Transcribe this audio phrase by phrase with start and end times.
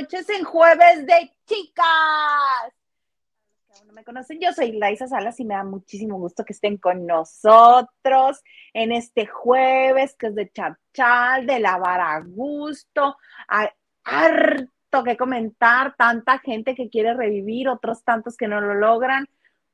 [0.00, 1.84] noches en jueves de chicas.
[3.66, 6.52] Que aún no me conocen, yo soy Laisa Salas y me da muchísimo gusto que
[6.52, 8.40] estén con nosotros
[8.72, 13.16] en este jueves que es de chachal, de lavar a gusto.
[13.48, 13.68] Hay
[14.04, 19.26] harto que comentar, tanta gente que quiere revivir, otros tantos que no lo logran.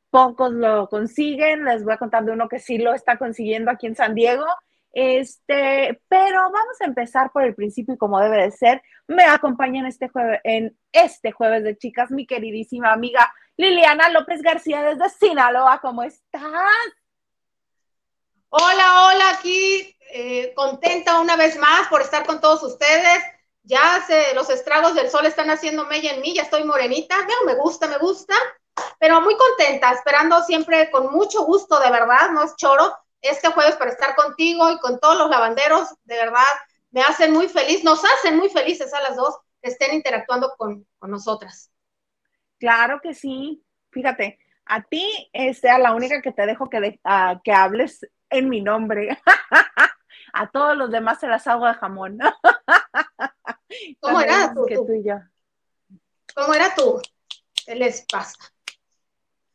[0.09, 1.67] Pocos lo consiguen.
[1.67, 4.47] Les voy a contar de uno que sí lo está consiguiendo aquí en San Diego
[4.95, 8.81] este, pero vamos a empezar por el principio y como debe de ser.
[9.09, 14.41] Me acompaña en este jueves, en este jueves de chicas, mi queridísima amiga Liliana López
[14.41, 15.81] García desde Sinaloa.
[15.81, 16.43] ¿Cómo estás?
[18.51, 23.25] Hola, hola, aquí eh, contenta una vez más por estar con todos ustedes.
[23.65, 27.17] Ya se, los estragos del sol están haciendo mella en mí, ya estoy morenita.
[27.47, 28.35] me gusta, me gusta,
[29.01, 32.95] pero muy contenta, esperando siempre con mucho gusto, de verdad, no es choro
[33.29, 35.89] este jueves para estar contigo y con todos los lavanderos.
[36.05, 36.43] De verdad,
[36.91, 40.87] me hacen muy feliz, nos hacen muy felices a las dos que estén interactuando con,
[41.03, 41.71] nosotras.
[42.59, 43.65] Claro que sí.
[43.91, 45.31] Fíjate, a ti
[45.61, 47.01] sea la única que te dejo que,
[47.43, 49.19] que hables en mi nombre.
[50.33, 52.19] a todos los demás se las hago de jamón.
[54.01, 54.67] ¿Cómo era tú?
[56.35, 57.01] ¿Cómo era tú?
[57.65, 58.39] ¿Qué les pasa?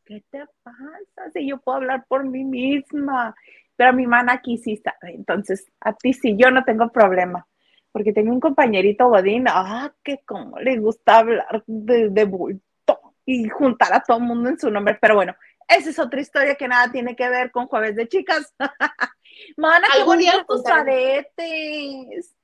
[0.06, 1.32] ¿Qué te pasa?
[1.34, 3.36] Si yo puedo hablar por mí misma.
[3.80, 4.98] Pero mi mana aquí sí está.
[5.04, 7.48] Entonces, a ti sí, yo no tengo problema.
[7.94, 13.48] Porque tengo un compañerito Godín, ah, que como le gusta hablar de, de bulto y
[13.48, 14.98] juntar a todo el mundo en su nombre.
[15.00, 15.34] Pero bueno,
[15.66, 18.54] esa es otra historia que nada tiene que ver con Jueves de Chicas.
[19.56, 22.36] mana, qué bonitos tus aretes.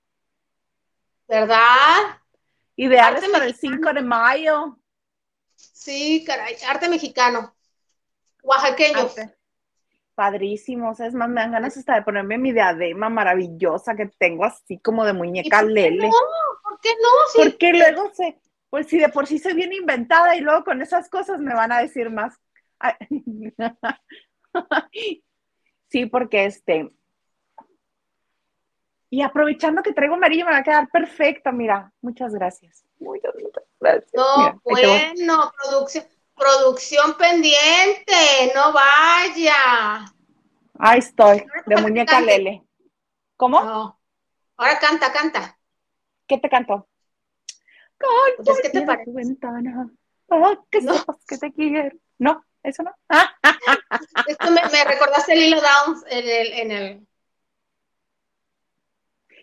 [1.27, 2.17] ¿Verdad?
[2.77, 4.79] Ideales para el 5 de mayo.
[5.55, 7.53] Sí, caray, arte mexicano.
[8.41, 9.09] Oaxaqueño
[10.15, 10.99] padrísimos.
[10.99, 15.05] Es más, me dan ganas hasta de ponerme mi diadema maravillosa que tengo así como
[15.05, 16.07] de muñeca lele.
[16.07, 16.13] No,
[16.63, 17.43] ¿por qué no?
[17.43, 18.39] Porque luego se,
[18.69, 21.71] pues si de por sí soy bien inventada y luego con esas cosas me van
[21.71, 22.35] a decir más.
[25.89, 26.91] sí, porque este.
[29.09, 31.93] Y aprovechando que traigo amarillo, me va a quedar perfecta, mira.
[32.01, 32.83] Muchas gracias.
[32.99, 33.33] Muchas,
[33.79, 34.11] gracias.
[34.13, 40.05] No, bueno, producción Producción pendiente, no vaya.
[40.77, 42.63] Ahí estoy, de muñeca Lele.
[43.37, 43.63] ¿Cómo?
[43.63, 43.99] No.
[44.57, 45.57] Ahora canta, canta.
[46.27, 46.49] ¿Qué te?
[46.49, 46.85] Canta
[48.43, 49.05] pues ¿Qué te parece?
[49.05, 49.89] Tu ventana.
[50.69, 51.95] Que sepas que te quiero.
[52.17, 52.93] No, eso no.
[54.27, 57.07] Esto me, me, recordaste el hilo Downs en el, en el...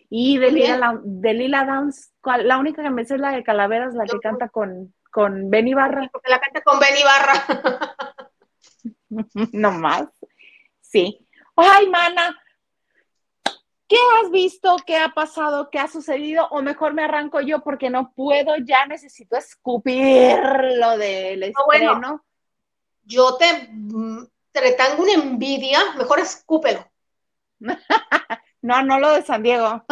[0.09, 3.95] Y de Lila, de Lila Downs, la única que me sé es la de Calaveras,
[3.95, 6.09] la que canta con con Benny Barra.
[6.11, 7.95] Porque la canta con Benny Barra.
[9.53, 10.07] no más.
[10.81, 11.25] Sí.
[11.55, 12.35] Ay, mana,
[13.87, 14.75] ¿qué has visto?
[14.87, 15.69] ¿Qué ha pasado?
[15.69, 16.47] ¿Qué ha sucedido?
[16.49, 20.39] O mejor me arranco yo porque no puedo, ya necesito escupir
[20.79, 21.65] lo del estreno.
[21.65, 22.25] bueno,
[23.03, 23.69] yo te,
[24.51, 26.91] te tengo una envidia, mejor escúpelo.
[28.63, 29.85] no, no lo de San Diego.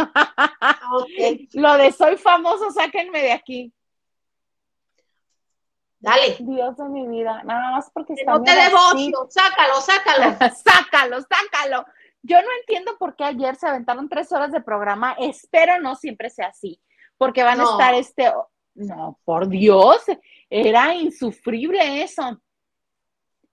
[1.53, 3.71] Lo de soy famoso, sáquenme de aquí.
[6.01, 6.35] Dale.
[6.39, 10.35] Dios de mi vida, nada más porque está No te devocio, sácalo, sácalo.
[10.55, 11.85] sácalo, sácalo.
[12.23, 15.15] Yo no entiendo por qué ayer se aventaron tres horas de programa.
[15.19, 16.81] Espero no siempre sea así,
[17.17, 18.31] porque van a estar este.
[18.73, 20.03] No, por Dios,
[20.49, 22.41] era insufrible eso.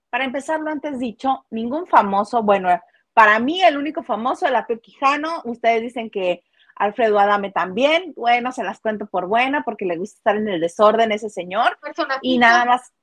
[0.09, 2.69] Para empezar, lo antes dicho, ningún famoso, bueno,
[3.13, 6.43] para mí el único famoso, el Quijano, ustedes dicen que
[6.79, 10.61] Alfredo Adame también, bueno, se las cuento por buena porque le gusta estar en el
[10.61, 11.77] desorden ese señor.
[12.21, 12.93] Y nada más.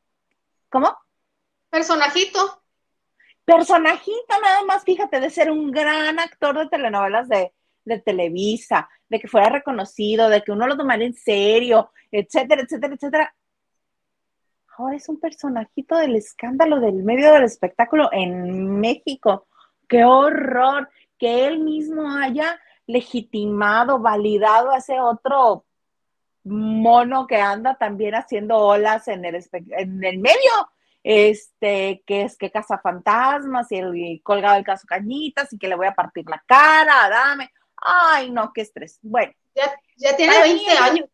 [0.70, 0.96] ¿Cómo?
[1.68, 2.62] Personajito.
[3.44, 7.52] Personajito, nada más, fíjate, de ser un gran actor de telenovelas de,
[7.84, 12.94] de Televisa, de que fuera reconocido, de que uno lo tomara en serio, etcétera, etcétera,
[12.94, 13.36] etcétera.
[14.78, 19.46] Ahora es un personajito del escándalo del medio del espectáculo en México.
[19.86, 20.88] ¡Qué horror!
[21.18, 25.64] Que él mismo haya legitimado, validado a ese otro
[26.44, 30.70] mono que anda también haciendo olas en el, en el medio,
[31.02, 35.74] este, que es que caza fantasmas y, el, colgado el caso Cañitas y que le
[35.74, 37.50] voy a partir la cara, dame.
[37.76, 38.98] Ay, no, qué estrés.
[39.02, 39.32] Bueno.
[39.96, 41.08] Ya, tiene 20 años.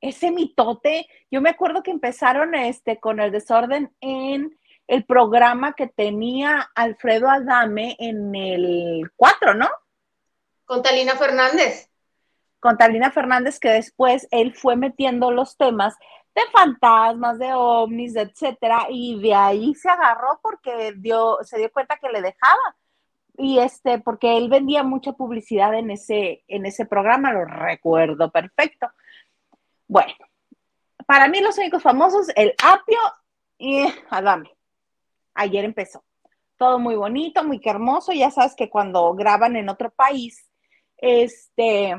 [0.00, 4.56] Ese mitote, yo me acuerdo que empezaron este, con el desorden en
[4.86, 9.68] el programa que tenía Alfredo Adame en el 4, ¿no?
[10.68, 11.90] Con Talina Fernández.
[12.60, 15.96] Con Talina Fernández, que después él fue metiendo los temas
[16.34, 21.96] de fantasmas, de ovnis, etcétera, y de ahí se agarró porque dio, se dio cuenta
[21.96, 22.76] que le dejaba.
[23.38, 28.88] y este, porque él vendía mucha publicidad en ese, en ese programa, lo recuerdo perfecto.
[29.86, 30.12] Bueno,
[31.06, 32.98] para mí los únicos famosos, el Apio
[33.56, 34.54] y Adame.
[35.32, 36.04] Ayer empezó.
[36.58, 38.12] Todo muy bonito, muy hermoso.
[38.12, 40.47] Ya sabes que cuando graban en otro país,
[40.98, 41.94] este,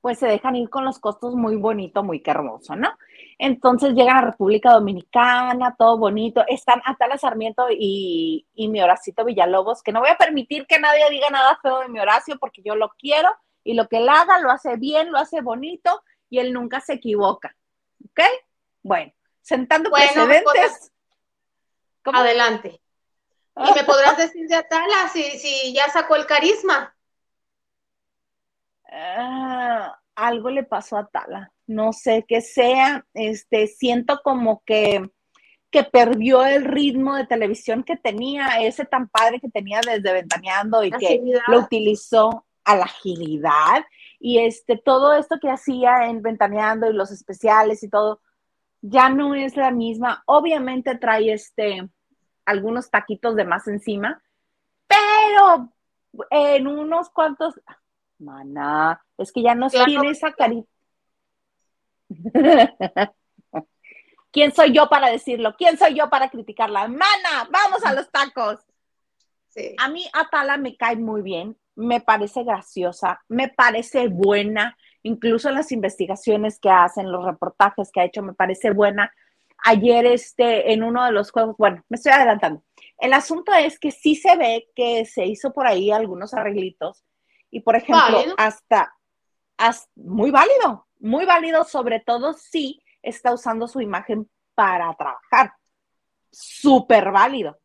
[0.00, 2.96] pues se dejan ir con los costos muy bonito, muy hermoso, ¿no?
[3.36, 6.44] Entonces llegan a República Dominicana, todo bonito.
[6.48, 11.08] Están Atala Sarmiento y, y mi Horacito Villalobos, que no voy a permitir que nadie
[11.10, 13.28] diga nada feo de mi Horacio porque yo lo quiero
[13.64, 16.94] y lo que él haga lo hace bien, lo hace bonito y él nunca se
[16.94, 17.54] equivoca.
[18.04, 18.20] ¿Ok?
[18.82, 19.12] Bueno,
[19.42, 20.92] sentando precedentes.
[22.04, 22.80] Adelante.
[23.56, 26.94] ¿Y me podrás decir de Atala si, si ya sacó el carisma?
[28.90, 31.52] Ah, algo le pasó a Tala.
[31.66, 33.06] No sé qué sea.
[33.14, 35.10] Este, siento como que,
[35.70, 40.84] que perdió el ritmo de televisión que tenía, ese tan padre que tenía desde Ventaneando
[40.84, 43.84] y que lo utilizó a la agilidad.
[44.18, 48.20] Y este, todo esto que hacía en Ventaneando y los especiales y todo,
[48.80, 50.22] ya no es la misma.
[50.26, 51.88] Obviamente trae este
[52.48, 54.22] algunos taquitos de más encima,
[54.86, 55.70] pero
[56.30, 57.60] en unos cuantos,
[58.18, 60.68] Maná, es que ya no tiene esa carita.
[64.30, 65.54] ¿Quién soy yo para decirlo?
[65.56, 66.88] ¿Quién soy yo para criticarla?
[66.88, 68.60] Mana, vamos a los tacos.
[69.78, 75.56] A mí Atala me cae muy bien, me parece graciosa, me parece buena, incluso en
[75.56, 79.12] las investigaciones que hacen, los reportajes que ha hecho, me parece buena.
[79.64, 82.62] Ayer este, en uno de los juegos, bueno, me estoy adelantando.
[82.98, 87.04] El asunto es que sí se ve que se hizo por ahí algunos arreglitos
[87.50, 88.94] y por ejemplo, hasta,
[89.56, 95.52] hasta, muy válido, muy válido, sobre todo si está usando su imagen para trabajar.
[96.30, 97.58] Súper válido.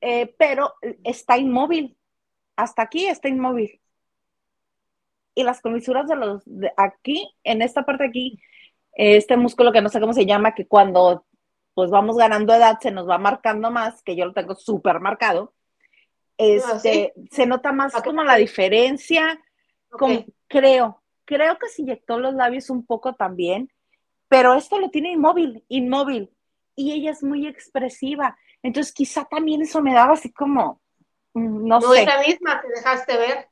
[0.00, 0.74] Eh, pero
[1.04, 1.98] está inmóvil.
[2.56, 3.80] Hasta aquí está inmóvil.
[5.34, 8.40] Y las comisuras de los de aquí, en esta parte de aquí,
[8.92, 11.26] este músculo que no sé cómo se llama, que cuando
[11.74, 15.54] pues vamos ganando edad se nos va marcando más, que yo lo tengo súper marcado
[16.38, 19.40] este, se nota más como la diferencia,
[20.46, 23.70] creo, creo que se inyectó los labios un poco también,
[24.28, 26.30] pero esto lo tiene inmóvil, inmóvil,
[26.76, 30.80] y ella es muy expresiva, entonces quizá también eso me daba así como,
[31.34, 31.86] mm, no, sé.
[31.86, 33.48] No es la misma que dejaste ver.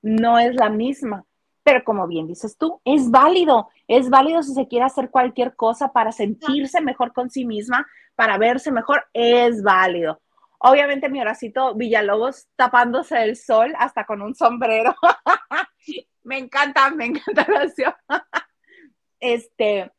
[0.00, 1.24] No es la misma,
[1.64, 5.92] pero como bien dices tú, es válido, es válido si se quiere hacer cualquier cosa
[5.92, 7.84] para sentirse mejor con sí misma,
[8.14, 10.20] para verse mejor, es válido.
[10.58, 14.94] Obviamente mi horacito Villalobos tapándose el sol hasta con un sombrero.
[16.24, 17.94] me encanta, me encanta la acción.
[19.20, 19.90] este,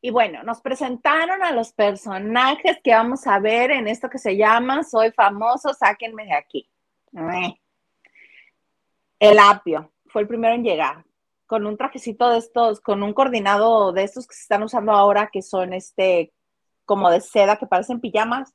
[0.00, 4.36] y bueno, nos presentaron a los personajes que vamos a ver en esto que se
[4.36, 6.70] llama Soy famoso, sáquenme de aquí.
[9.18, 11.04] El apio fue el primero en llegar,
[11.46, 15.28] con un trajecito de estos, con un coordinado de estos que se están usando ahora,
[15.30, 16.32] que son este,
[16.86, 18.54] como de seda, que parecen pijamas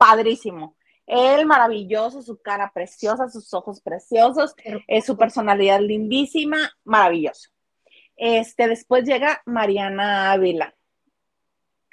[0.00, 0.76] padrísimo.
[1.06, 4.54] Él maravilloso, su cara preciosa, sus ojos preciosos,
[5.04, 7.50] su personalidad lindísima, maravilloso.
[8.16, 10.74] Este, después llega Mariana Ávila,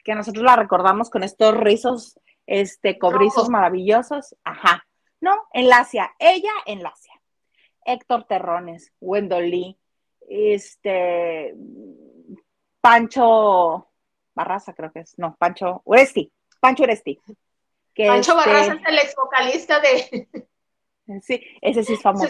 [0.06, 4.36] que nosotros la recordamos con estos rizos, este, cobrizos maravillosos.
[4.44, 4.86] Ajá.
[5.20, 7.14] No, en Lacia, ella en Lacia.
[7.84, 9.78] Héctor Terrones, Wendolí,
[10.30, 11.56] este,
[12.80, 13.90] Pancho
[14.36, 17.20] Barraza, creo que es, no, Pancho Uresti, Pancho Uresti.
[18.06, 18.50] Pancho este...
[18.50, 20.28] Barraza es el ex vocalista de.
[21.22, 22.28] Sí, ese sí es famoso.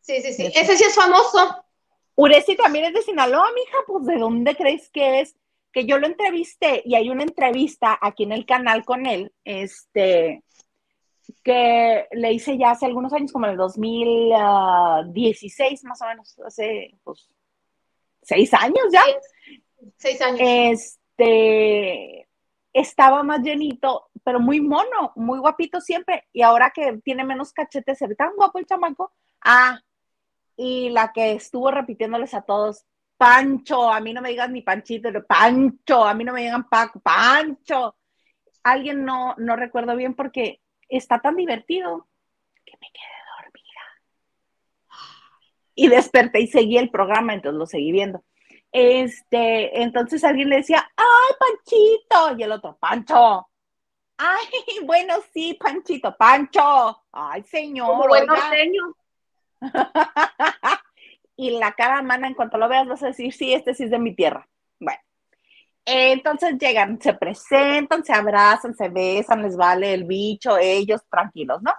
[0.00, 0.50] Sí, sí, sí.
[0.54, 1.62] Ese sí es famoso.
[2.14, 3.76] Uresti también es de Sinaloa, mija.
[3.86, 5.36] Pues, ¿de dónde crees que es?
[5.70, 10.42] Que yo lo entrevisté y hay una entrevista aquí en el canal con él, este,
[11.42, 16.94] que le hice ya hace algunos años, como en el 2016 más o menos, hace
[17.02, 17.28] pues
[18.22, 19.02] seis años ya.
[19.96, 20.38] Seis años.
[20.40, 22.28] Este,
[22.74, 26.24] estaba más llenito, pero muy mono, muy guapito siempre.
[26.32, 29.12] Y ahora que tiene menos cachetes, se tan guapo el chamaco.
[29.40, 29.80] Ah,
[30.56, 32.84] y la que estuvo repitiéndoles a todos,
[33.16, 37.00] Pancho, a mí no me digan ni Panchito, Pancho, a mí no me digan Paco,
[37.00, 37.96] Pancho.
[38.64, 42.08] Alguien no, no recuerdo bien porque está tan divertido
[42.64, 45.00] que me quedé dormida.
[45.76, 48.24] Y desperté y seguí el programa, entonces lo seguí viendo.
[48.76, 52.36] Este, entonces alguien le decía, ¡ay, Panchito!
[52.36, 53.46] Y el otro, Pancho.
[54.18, 54.46] Ay,
[54.84, 57.04] bueno, sí, Panchito, Pancho.
[57.12, 58.08] Ay, señor.
[58.08, 58.96] bueno, señor.
[61.36, 63.90] y la cara mana, en cuanto lo veas, vas a decir, sí, este sí es
[63.92, 64.48] de mi tierra.
[64.80, 64.98] Bueno.
[65.84, 71.72] Entonces llegan, se presentan, se abrazan, se besan, les vale el bicho, ellos tranquilos, ¿no?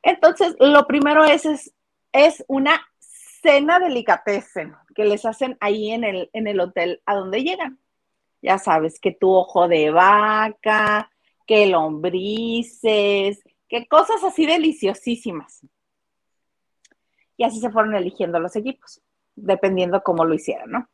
[0.00, 1.74] Entonces, lo primero es, es,
[2.12, 7.44] es una cena delicatessen que les hacen ahí en el, en el hotel a donde
[7.44, 7.78] llegan.
[8.42, 11.08] Ya sabes, que tu ojo de vaca,
[11.46, 15.64] que lombrices, que cosas así deliciosísimas.
[17.36, 19.00] Y así se fueron eligiendo los equipos,
[19.36, 20.88] dependiendo cómo lo hicieran, ¿no?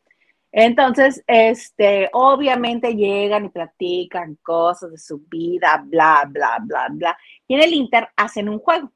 [0.52, 7.18] Entonces, este, obviamente llegan y platican cosas de su vida, bla, bla, bla, bla.
[7.48, 8.92] Y en el Inter hacen un juego.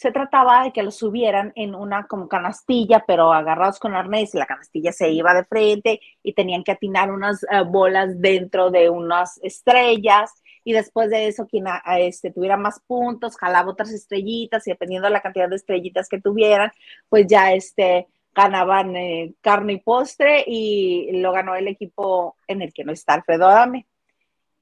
[0.00, 4.38] Se trataba de que los subieran en una como canastilla, pero agarrados con arnés y
[4.38, 8.88] la canastilla se iba de frente y tenían que atinar unas uh, bolas dentro de
[8.88, 10.32] unas estrellas
[10.64, 14.70] y después de eso quien a, a este, tuviera más puntos jalaba otras estrellitas y
[14.70, 16.72] dependiendo de la cantidad de estrellitas que tuvieran,
[17.10, 22.72] pues ya este ganaban eh, carne y postre y lo ganó el equipo en el
[22.72, 23.86] que no está Alfredo Adame.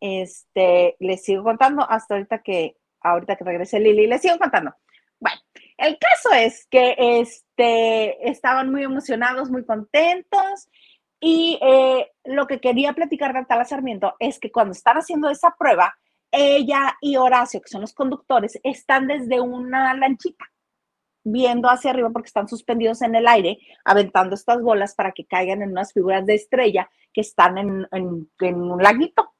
[0.01, 4.75] Este, les sigo contando hasta ahorita que, ahorita que regrese Lili, les sigo contando.
[5.79, 10.69] El caso es que este, estaban muy emocionados, muy contentos
[11.21, 15.55] y eh, lo que quería platicar de Tala Sarmiento es que cuando están haciendo esa
[15.59, 15.97] prueba,
[16.31, 20.45] ella y Horacio, que son los conductores, están desde una lanchita
[21.25, 25.63] viendo hacia arriba porque están suspendidos en el aire, aventando estas bolas para que caigan
[25.63, 27.87] en unas figuras de estrella que están en,
[28.41, 29.35] un laguito.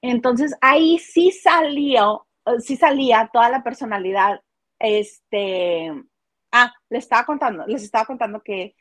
[0.00, 2.26] Entonces ahí sí salió,
[2.58, 4.40] sí salía toda la personalidad.
[4.78, 5.92] Este,
[6.52, 8.74] ah, les estaba contando, les estaba contando que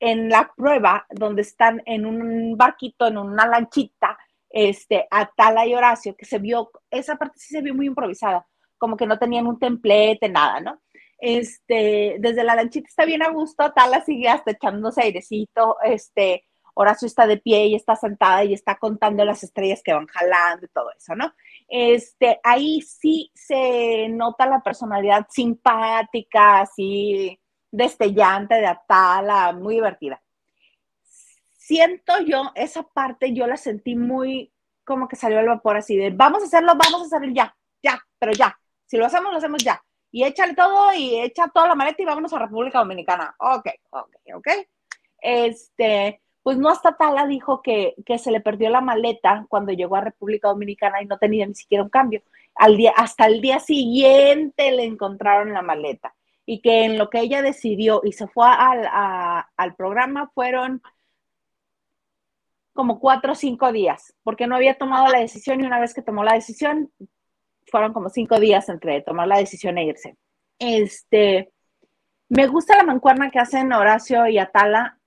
[0.00, 4.18] en la prueba donde están en un barquito, en una lanchita,
[4.50, 8.46] este, Atala y Horacio, que se vio, esa parte sí se vio muy improvisada,
[8.78, 10.82] como que no tenían un templete, nada, ¿no?
[11.22, 17.06] este, desde la lanchita está bien a gusto, Tala sigue hasta echándose airecito, este, Horacio
[17.06, 20.68] está de pie y está sentada y está contando las estrellas que van jalando y
[20.70, 21.32] todo eso, ¿no?
[21.68, 27.38] Este, ahí sí se nota la personalidad simpática, así
[27.70, 30.22] destellante de Atala, muy divertida.
[31.56, 34.52] Siento yo, esa parte yo la sentí muy
[34.84, 37.98] como que salió el vapor así de, vamos a hacerlo, vamos a hacerlo ya, ya,
[38.18, 38.58] pero ya.
[38.86, 42.04] Si lo hacemos, lo hacemos ya y échale todo y echa toda la maleta y
[42.04, 43.34] vámonos a República Dominicana.
[43.38, 44.48] Ok, ok, ok.
[45.18, 49.96] Este, pues no hasta Tala dijo que, que, se le perdió la maleta cuando llegó
[49.96, 52.22] a República Dominicana y no tenía ni siquiera un cambio.
[52.54, 57.20] Al día, hasta el día siguiente le encontraron la maleta y que en lo que
[57.20, 58.88] ella decidió y se fue al,
[59.56, 60.82] al programa fueron
[62.72, 66.02] como cuatro o cinco días, porque no había tomado la decisión y una vez que
[66.02, 66.90] tomó la decisión,
[67.70, 70.16] fueron como cinco días entre tomar la decisión e irse.
[70.58, 71.52] Este,
[72.28, 74.98] me gusta la mancuerna que hacen Horacio y Atala.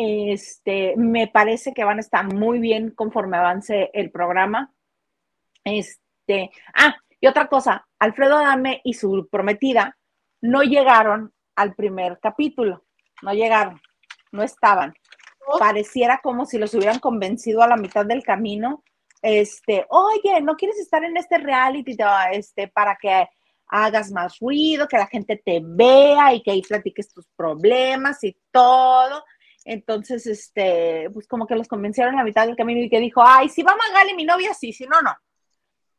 [0.00, 4.72] Este, me parece que van a estar muy bien conforme avance el programa.
[5.64, 9.98] Este, ah, y otra cosa, Alfredo Adame y su prometida
[10.40, 12.84] no llegaron al primer capítulo,
[13.22, 13.80] no llegaron,
[14.30, 14.94] no estaban.
[15.48, 15.58] Oh.
[15.58, 18.84] Pareciera como si los hubieran convencido a la mitad del camino
[19.22, 21.96] este, oye, ¿no quieres estar en este reality
[22.32, 23.28] este, para que
[23.66, 28.36] hagas más ruido, que la gente te vea y que ahí platiques tus problemas y
[28.50, 29.24] todo?
[29.70, 33.22] Entonces, este, pues como que los convencieron a la mitad del camino y que dijo,
[33.22, 35.14] ay, si va Magali, mi novia, sí, si no, no.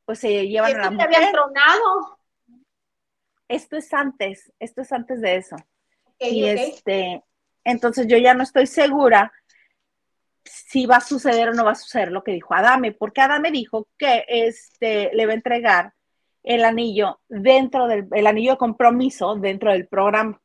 [0.06, 1.16] Pues se llevan a la mujer.
[1.16, 2.18] habían tronado?
[3.48, 5.56] Esto es antes, esto es antes de eso.
[6.18, 7.24] y este,
[7.64, 9.32] entonces yo ya no estoy segura
[10.44, 13.52] si va a suceder o no va a suceder lo que dijo Adame, porque Adame
[13.52, 15.94] dijo que este, le va a entregar
[16.42, 20.42] el anillo dentro del el anillo de compromiso dentro del programa,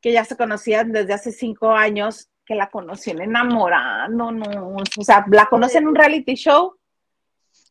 [0.00, 5.24] que ya se conocían desde hace cinco años, que la conocían enamorando, no, o sea,
[5.30, 6.76] la conocen en un reality show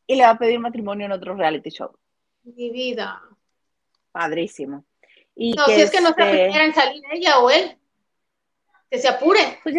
[0.08, 1.92] y le va a pedir matrimonio en otro reality show.
[2.44, 3.22] Mi vida.
[4.12, 4.86] Padrísimo.
[5.36, 7.78] Y no, si es que no se este en salir ella o él,
[8.90, 9.60] que se apure.
[9.64, 9.76] Pues,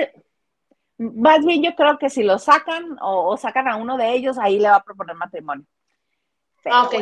[0.99, 4.59] más bien yo creo que si lo sacan o, sacan a uno de ellos, ahí
[4.59, 5.67] le va a proponer matrimonio.
[6.67, 6.95] Ah, ok.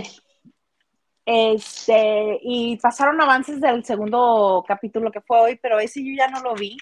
[1.31, 6.41] Este, y pasaron avances del segundo capítulo que fue hoy, pero ese yo ya no
[6.41, 6.79] lo vi.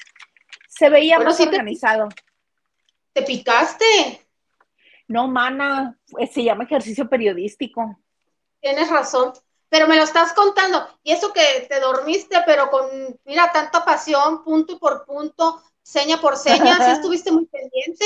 [0.69, 2.09] Se veía más organizado.
[3.13, 4.25] Te, picaste?
[5.09, 5.99] No, mana,
[6.31, 7.99] se llama ejercicio periodístico.
[8.61, 9.33] Tienes razón,
[9.69, 10.87] pero me lo estás contando.
[11.03, 12.87] Y eso que te dormiste, pero con,
[13.25, 18.05] mira, tanta pasión, punto por punto, seña por seña, ¿sí estuviste muy pendiente?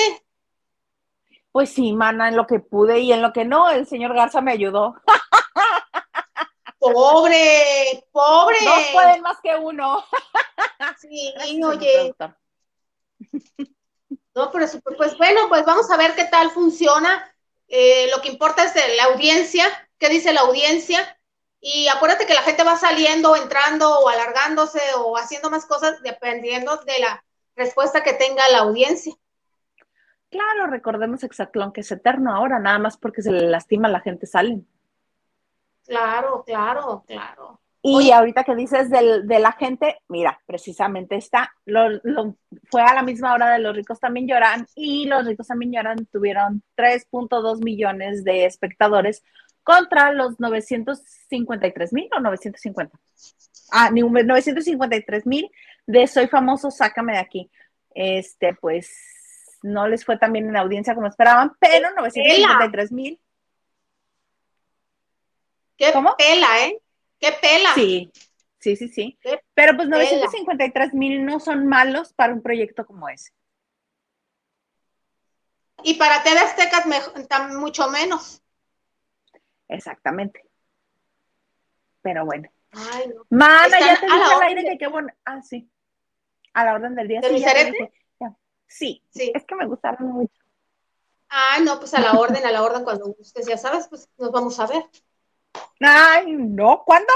[1.53, 4.41] Pues sí, mana, en lo que pude y en lo que no, el señor Garza
[4.41, 4.95] me ayudó.
[6.81, 8.57] Pobre, pobre.
[8.65, 10.03] Dos pueden más que uno.
[10.99, 11.33] Sí,
[11.63, 12.15] oye.
[14.35, 17.31] No, pero pues bueno, pues vamos a ver qué tal funciona.
[17.69, 19.67] Eh, lo que importa es la audiencia,
[19.99, 21.19] qué dice la audiencia.
[21.61, 26.79] Y acuérdate que la gente va saliendo, entrando o alargándose o haciendo más cosas dependiendo
[26.79, 27.23] de la
[27.57, 29.15] respuesta que tenga la audiencia.
[30.31, 34.01] Claro, recordemos Exatlón que es eterno ahora, nada más porque se le lastima a la
[34.01, 34.67] gente salen.
[35.91, 37.61] Claro, claro, claro.
[37.83, 41.53] Y ahorita que dices de la gente, mira, precisamente está,
[42.71, 46.07] fue a la misma hora de Los ricos también lloran y Los ricos también lloran
[46.13, 49.25] tuvieron 3.2 millones de espectadores
[49.65, 52.97] contra los 953 mil o 950.
[53.73, 55.51] Ah, 953 mil
[55.87, 57.51] de Soy famoso, sácame de aquí.
[57.95, 63.21] Este, pues no les fue tan bien en audiencia como esperaban, pero 953 mil.
[65.81, 66.15] Qué ¿Cómo?
[66.15, 66.79] pela, ¿eh?
[67.19, 67.73] Qué pela.
[67.73, 68.13] Sí,
[68.59, 69.19] sí, sí, sí.
[69.55, 73.33] Pero pues 953 mil no son malos para un proyecto como ese.
[75.83, 76.85] Y para TV Aztecas
[77.55, 78.43] mucho menos.
[79.69, 80.45] Exactamente.
[82.03, 82.51] Pero bueno.
[82.73, 83.25] Ay, no.
[83.31, 85.09] Mana, ya te dije al aire que qué bueno.
[85.25, 85.71] Ah, sí.
[86.53, 87.23] A la orden del día.
[87.23, 87.29] ¿De
[88.67, 90.35] sí, sí, Es que me gustaron mucho.
[91.31, 94.31] Ah, no, pues a la orden, a la orden cuando ustedes ya sabes, pues nos
[94.31, 94.85] vamos a ver.
[95.81, 97.13] Ay, no, ¿cuándo?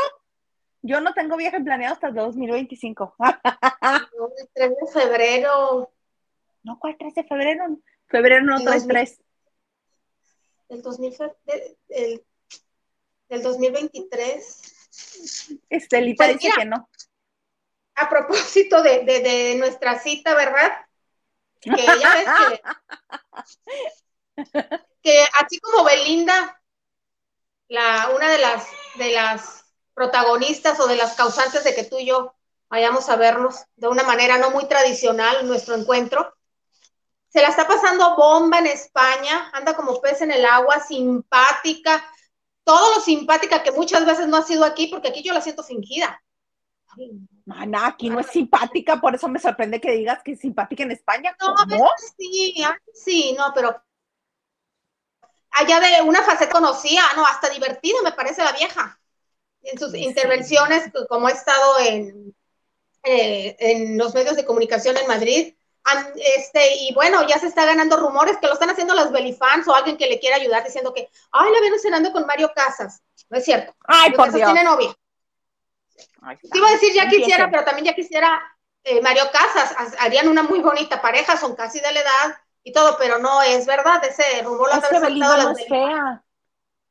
[0.83, 3.15] Yo no tengo viaje planeado hasta el 2025.
[3.19, 5.93] no, el 3 de febrero.
[6.63, 7.79] No, ¿cuál 3 de febrero?
[8.07, 9.21] Febrero no trae 3.
[10.69, 11.15] El 2000,
[11.89, 12.25] el,
[13.29, 15.61] el 2023.
[15.69, 16.89] Estelita pues dice que no.
[17.97, 20.73] A propósito de, de, de, nuestra cita, ¿verdad?
[21.61, 22.27] Que ya ves
[24.37, 24.37] que,
[25.03, 26.61] que así como Belinda
[27.69, 32.07] la, una de las, de las protagonistas o de las causantes de que tú y
[32.07, 32.35] yo
[32.69, 36.35] vayamos a vernos de una manera no muy tradicional nuestro encuentro.
[37.29, 42.05] Se la está pasando bomba en España, anda como pez en el agua, simpática,
[42.65, 45.63] todo lo simpática que muchas veces no ha sido aquí, porque aquí yo la siento
[45.63, 46.21] fingida.
[47.45, 50.93] Mana, aquí no es simpática, por eso me sorprende que digas que es simpática en
[50.93, 51.37] España.
[51.41, 51.55] No,
[52.17, 52.55] sí,
[52.95, 53.84] sí, no, pero
[55.55, 58.99] allá de una faceta conocía, no, hasta divertido me parece la vieja.
[59.63, 62.35] En sus intervenciones, como ha estado en,
[63.03, 65.55] eh, en los medios de comunicación en Madrid,
[66.17, 69.75] este, y bueno, ya se está ganando rumores que lo están haciendo las Belifans o
[69.75, 73.03] alguien que le quiera ayudar diciendo que, ay, la vieron cenando con Mario Casas.
[73.29, 73.75] No es cierto.
[73.87, 74.51] Ay, por Dios.
[74.51, 74.95] tiene novia.
[76.51, 78.43] Te iba a decir ya quisiera, pero también ya quisiera
[78.83, 79.75] eh, Mario Casas.
[79.99, 83.67] Harían una muy bonita pareja, son casi de la edad y todo, pero no es
[83.67, 86.25] verdad, ese rumor lo es que Belinda no es fea.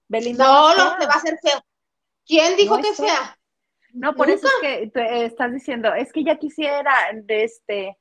[0.07, 1.59] Belinda no, no, te va a ser feo.
[2.25, 3.37] ¿Quién dijo que es fea?
[3.93, 7.97] No, por eso es que te estás diciendo, es que ya quisiera de este,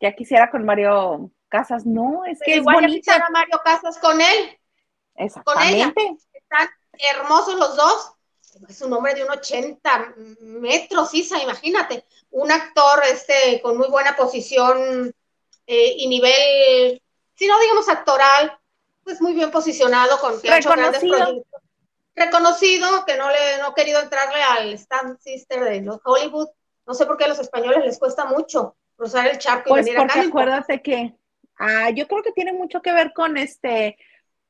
[0.00, 4.18] ya quisiera con Mario Casas, no, es que igual es ya quisiera Mario Casas con
[4.20, 4.58] él.
[5.14, 5.92] Exactamente.
[5.94, 6.18] Con ella.
[6.32, 8.14] Están hermosos los dos.
[8.68, 12.04] Es un hombre de un 80 metros, Isa, imagínate.
[12.30, 15.14] Un actor este, con muy buena posición
[15.66, 17.00] eh, y nivel
[17.40, 18.52] si no digamos actoral,
[19.02, 21.62] pues muy bien posicionado, con que grandes proyectos.
[22.14, 26.50] Reconocido, que no le no ha querido entrarle al Stand Sister de los Hollywood.
[26.86, 29.92] No sé por qué a los españoles les cuesta mucho cruzar el charco pues y
[29.92, 31.14] venir porque acuérdate que
[31.58, 33.96] ah, yo creo que tiene mucho que ver con este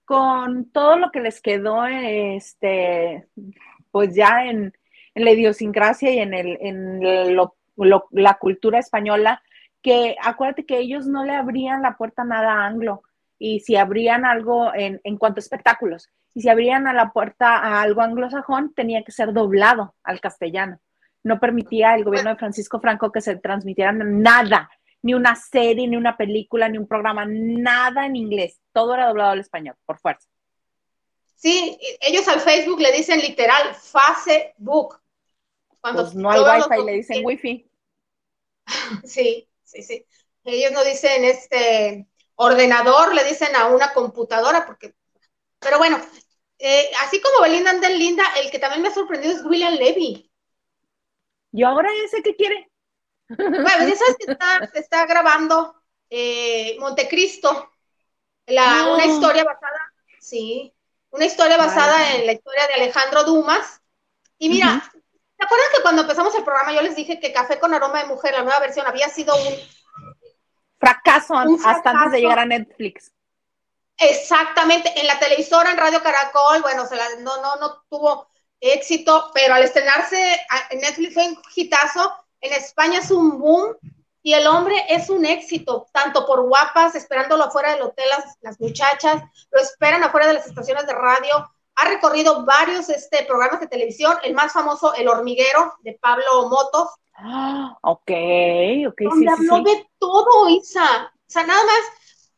[0.04, 3.28] con todo lo que les quedó este
[3.92, 4.76] pues ya en,
[5.14, 7.36] la idiosincrasia y en el en
[8.10, 9.40] la cultura española
[9.82, 13.02] que acuérdate que ellos no le abrían la puerta a nada anglo
[13.38, 17.56] y si abrían algo en, en cuanto a espectáculos y si abrían a la puerta
[17.56, 20.80] a algo anglosajón tenía que ser doblado al castellano.
[21.22, 24.70] No permitía el gobierno de Francisco Franco que se transmitieran nada,
[25.02, 28.60] ni una serie, ni una película, ni un programa, nada en inglés.
[28.72, 30.28] Todo era doblado al español, por fuerza.
[31.34, 35.00] Sí, ellos al Facebook le dicen literal Facebook.
[35.80, 37.66] Cuando pues no hay wifi, le dicen wifi.
[39.04, 40.06] Sí, sí, sí.
[40.44, 44.94] Ellos no dicen este ordenador, le dicen a una computadora, porque,
[45.58, 46.00] pero bueno,
[46.58, 50.30] eh, así como Belinda anda linda, el que también me ha sorprendido es William Levy.
[51.52, 52.70] ¿Y ahora ese qué quiere?
[53.28, 55.74] Bueno, ya sabes que está, está grabando
[56.08, 57.70] eh, Montecristo,
[58.46, 60.74] la, una historia basada, sí,
[61.10, 63.80] una historia basada en la historia de Alejandro Dumas.
[64.38, 64.82] Y mira,
[65.40, 68.08] ¿Se acuerdan que cuando empezamos el programa yo les dije que Café con Aroma de
[68.08, 69.54] Mujer, la nueva versión, había sido un
[70.78, 73.10] fracaso, hasta antes de llegar a Netflix?
[73.96, 76.84] Exactamente, en la televisora, en Radio Caracol, bueno,
[77.20, 78.28] no, no, no tuvo
[78.60, 83.78] éxito, pero al estrenarse en Netflix fue un hitazo, en España es un boom,
[84.22, 88.60] y el hombre es un éxito, tanto por guapas, esperándolo afuera del hotel, las, las
[88.60, 91.50] muchachas, lo esperan afuera de las estaciones de radio,
[91.80, 96.88] ha recorrido varios este, programas de televisión, el más famoso, El Hormiguero, de Pablo Motos.
[97.14, 98.10] Ah, ok,
[98.88, 99.00] ok.
[99.00, 101.12] Donde habló de todo, Isa.
[101.14, 101.80] O sea, nada más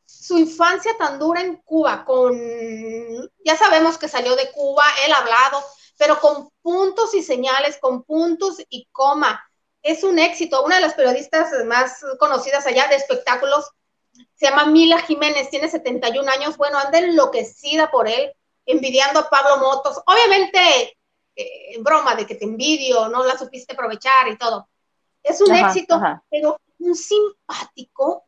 [0.07, 2.33] su infancia tan dura en Cuba, con,
[3.44, 5.64] ya sabemos que salió de Cuba, él ha hablado,
[5.98, 9.44] pero con puntos y señales, con puntos y coma.
[9.83, 10.64] Es un éxito.
[10.64, 13.68] Una de las periodistas más conocidas allá de espectáculos
[14.35, 16.57] se llama Mila Jiménez, tiene 71 años.
[16.57, 18.33] Bueno, anda enloquecida por él
[18.66, 20.01] envidiando a Pablo Motos.
[20.07, 20.96] Obviamente,
[21.35, 24.68] eh, en broma de que te envidio, no la supiste aprovechar y todo.
[25.22, 28.25] Es un éxito, pero un simpático.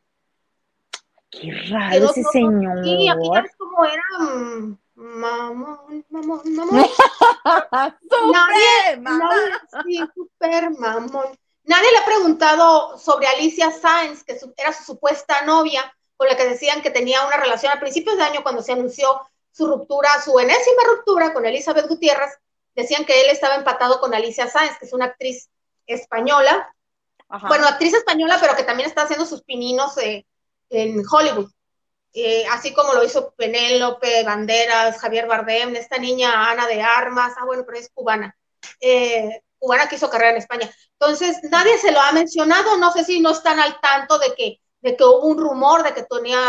[1.30, 2.84] Qué raro ese señor.
[2.84, 4.02] Sí, aquí ya ves cómo era.
[4.20, 6.86] Mm, mamón, mamón, mamón.
[8.32, 9.02] nadie,
[9.84, 11.26] sí, super mamón.
[11.64, 16.48] Nadie le ha preguntado sobre Alicia Sáenz, que era su supuesta novia, con la que
[16.48, 19.08] decían que tenía una relación a principios de año cuando se anunció
[19.54, 22.30] su ruptura, su enésima ruptura con Elizabeth Gutiérrez,
[22.74, 25.48] decían que él estaba empatado con Alicia Sáenz, que es una actriz
[25.86, 26.74] española,
[27.48, 30.26] bueno, actriz española, pero que también está haciendo sus pininos eh,
[30.70, 31.50] en Hollywood,
[32.12, 37.44] eh, así como lo hizo Penélope, Banderas, Javier Bardem, esta niña Ana de Armas, ah,
[37.44, 38.36] bueno, pero es cubana,
[38.80, 40.70] eh, cubana que hizo carrera en España.
[40.98, 44.60] Entonces, nadie se lo ha mencionado, no sé si no están al tanto de que,
[44.80, 46.40] de que hubo un rumor de que tenía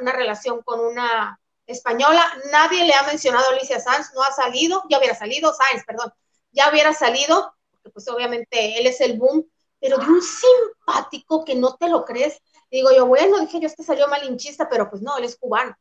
[0.00, 2.24] una relación con una española.
[2.50, 6.12] Nadie le ha mencionado a Alicia Sanz, no ha salido, ya hubiera salido, Sanz, perdón,
[6.52, 9.46] ya hubiera salido, porque pues obviamente él es el boom,
[9.80, 12.40] pero de un simpático que no te lo crees.
[12.70, 15.76] Digo yo, bueno, dije yo, este salió malinchista, pero pues no, él es cubano.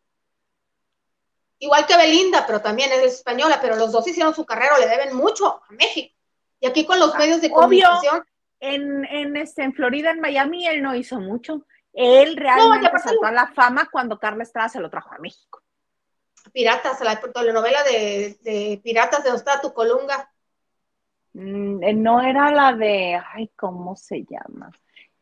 [1.59, 5.15] Igual que Belinda, pero también es española, pero los dos hicieron su carrera, le deben
[5.15, 6.13] mucho a México.
[6.59, 8.25] Y aquí con los medios de comunicación.
[8.59, 11.65] En, en, este, en Florida, en Miami, él no hizo mucho.
[11.93, 15.61] Él realmente saltó a la fama cuando Carla Estrada se lo trajo a México.
[16.53, 20.31] Piratas, la telenovela de, de Piratas de donde tu colunga.
[21.33, 24.71] Mm, eh, no era la de, ay, ¿cómo se llama?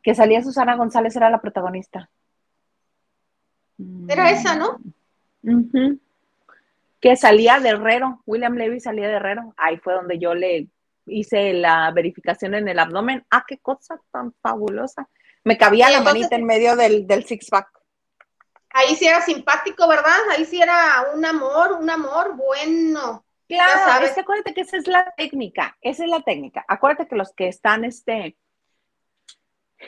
[0.03, 2.09] Que salía Susana González, era la protagonista.
[4.07, 4.79] Era esa, ¿no?
[6.99, 9.53] Que salía de Herrero, William Levy salía de Herrero.
[9.57, 10.67] Ahí fue donde yo le
[11.07, 13.25] hice la verificación en el abdomen.
[13.31, 15.07] Ah, qué cosa tan fabulosa.
[15.43, 17.80] Me cabía la manita en medio del, del six-pack
[18.73, 20.17] ahí sí era simpático, ¿verdad?
[20.31, 23.25] Ahí sí era un amor, un amor bueno.
[23.47, 26.63] Claro, es que acuérdate que esa es la técnica, esa es la técnica.
[26.67, 28.37] Acuérdate que los que están este,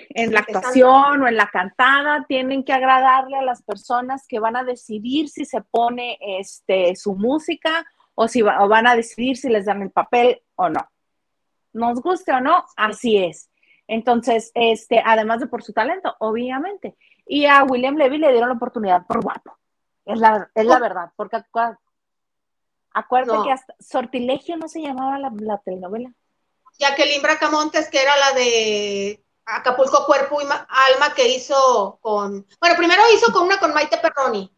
[0.09, 4.57] en la actuación o en la cantada tienen que agradarle a las personas que van
[4.57, 9.65] a decidir si se pone este, su música o si van a decidir si les
[9.65, 10.87] dan el papel o no.
[11.71, 13.49] Nos guste o no, así es.
[13.87, 16.95] Entonces, este, además de por su talento, obviamente.
[17.25, 19.57] Y a William Levy le dieron la oportunidad por guapo.
[20.05, 20.79] Es la, es la oh.
[20.79, 21.37] verdad, porque
[22.93, 26.13] acuérdate que hasta Sortilegio no se llamaba la, la telenovela.
[26.77, 33.01] Jacqueline Bracamontes, que era la de Acapulco Cuerpo y Alma que hizo con, bueno, primero
[33.13, 34.51] hizo con una con Maite Perroni.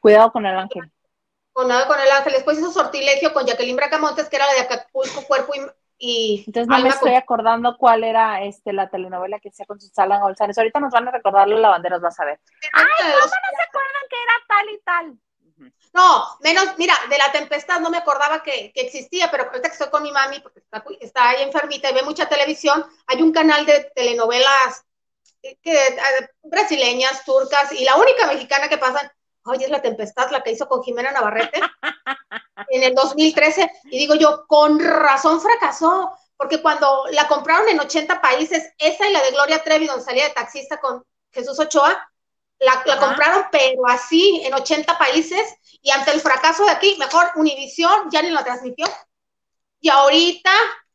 [0.00, 0.90] Cuidado con el ángel.
[1.52, 2.32] Con, con el ángel.
[2.32, 5.60] Después hizo Sortilegio con Jacqueline Bracamontes, que era la de Acapulco Cuerpo y,
[6.02, 10.18] y Entonces no me estoy acordando cuál era este la telenovela que hacía con Susana
[10.18, 10.56] González.
[10.56, 12.40] Ahorita nos van a recordar la bandera, nos vas a ver.
[12.72, 15.18] Ay, ¿cómo no se acuerdan que era tal y tal?
[15.92, 19.90] No, menos, mira, de la tempestad no me acordaba que, existía, pero ahorita que estoy
[19.90, 20.62] con mi mami, porque
[21.00, 24.86] está, ahí enfermita y ve mucha televisión, hay un canal de telenovelas
[25.42, 29.10] eh, que, eh, brasileñas, turcas, y la única mexicana que pasan,
[29.44, 31.60] oye, es la tempestad, la que hizo con Jimena Navarrete.
[32.70, 38.20] en el 2013 y digo yo, con razón fracasó, porque cuando la compraron en 80
[38.20, 42.10] países, esa y la de Gloria Trevi, donde salía de taxista con Jesús Ochoa,
[42.60, 48.10] la, compraron, pero así, en 80 países, y ante el fracaso de aquí, mejor Univisión
[48.10, 48.86] ya ni la transmitió.
[49.80, 50.50] Y ahorita,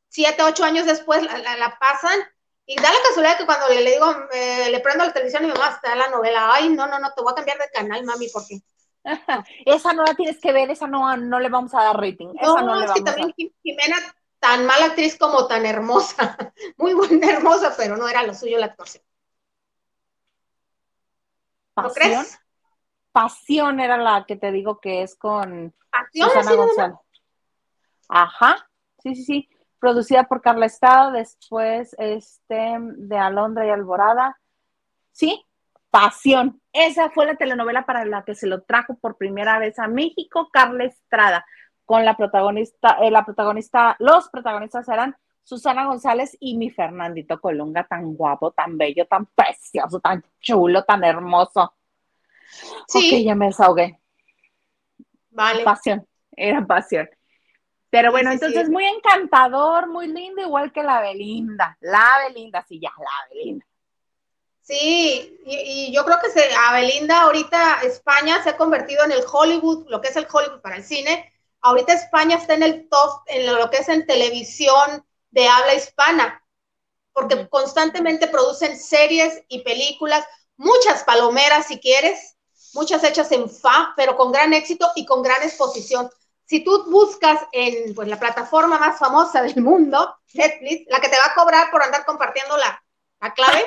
[0.09, 2.19] siete, ocho años después, la, pasan,
[2.67, 5.47] y da la casualidad que cuando le, le digo, eh, le prendo la televisión y
[5.47, 8.03] mi mamá está la novela, ay, no, no, no, te voy a cambiar de canal,
[8.03, 8.59] mami, porque
[9.65, 12.33] esa no la tienes que ver, esa no, no le vamos a dar rating.
[12.41, 13.97] no, no es que también Jimena,
[14.39, 16.37] tan mala actriz como tan hermosa,
[16.77, 19.03] muy buena, hermosa, pero no era lo suyo la actuación.
[21.75, 22.39] ¿No crees?
[23.11, 26.99] Pasión era la que te digo que es con Pasión, Susana
[28.09, 29.49] Ajá, sí, sí, sí.
[29.79, 34.39] Producida por Carla Estado, después este de Alondra y Alborada.
[35.11, 35.45] Sí,
[35.95, 36.61] Pasión.
[36.73, 40.49] Esa fue la telenovela para la que se lo trajo por primera vez a México,
[40.51, 41.45] Carla Estrada,
[41.85, 47.87] con la protagonista, eh, la protagonista, los protagonistas eran Susana González y mi Fernandito Colunga,
[47.87, 51.73] tan guapo, tan bello, tan precioso, tan chulo, tan hermoso.
[52.89, 53.13] Sí.
[53.13, 53.97] Ok, ya me desahogué.
[55.29, 55.63] Vale.
[55.63, 57.07] Pasión, era pasión.
[57.95, 61.77] Pero bueno, entonces muy encantador, muy lindo, igual que la Belinda.
[61.79, 63.65] La Belinda, sí, ya, la Belinda.
[64.59, 69.23] Sí, y, yo creo que se, a Belinda ahorita España se ha convertido en el
[69.31, 71.31] Hollywood, lo que es el Hollywood para el cine.
[71.61, 76.43] Ahorita España está en el top, en lo que es en televisión de habla hispana,
[77.13, 80.25] porque constantemente producen series y películas,
[80.57, 82.35] muchas palomeras si quieres,
[82.73, 86.09] muchas hechas en fa, pero con gran éxito y con gran exposición.
[86.45, 91.17] Si tú buscas en pues, la plataforma más famosa del mundo, Netflix, la que te
[91.17, 92.83] va a cobrar por andar compartiendo la,
[93.19, 93.65] la clave,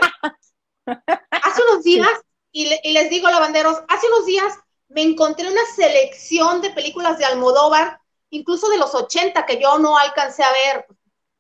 [1.31, 2.11] hace unos días,
[2.53, 4.55] y, y, les digo, lavanderos, hace unos días
[4.89, 9.99] me encontré una selección de películas de Almodóvar, incluso de los 80, que yo no
[9.99, 10.87] alcancé a ver.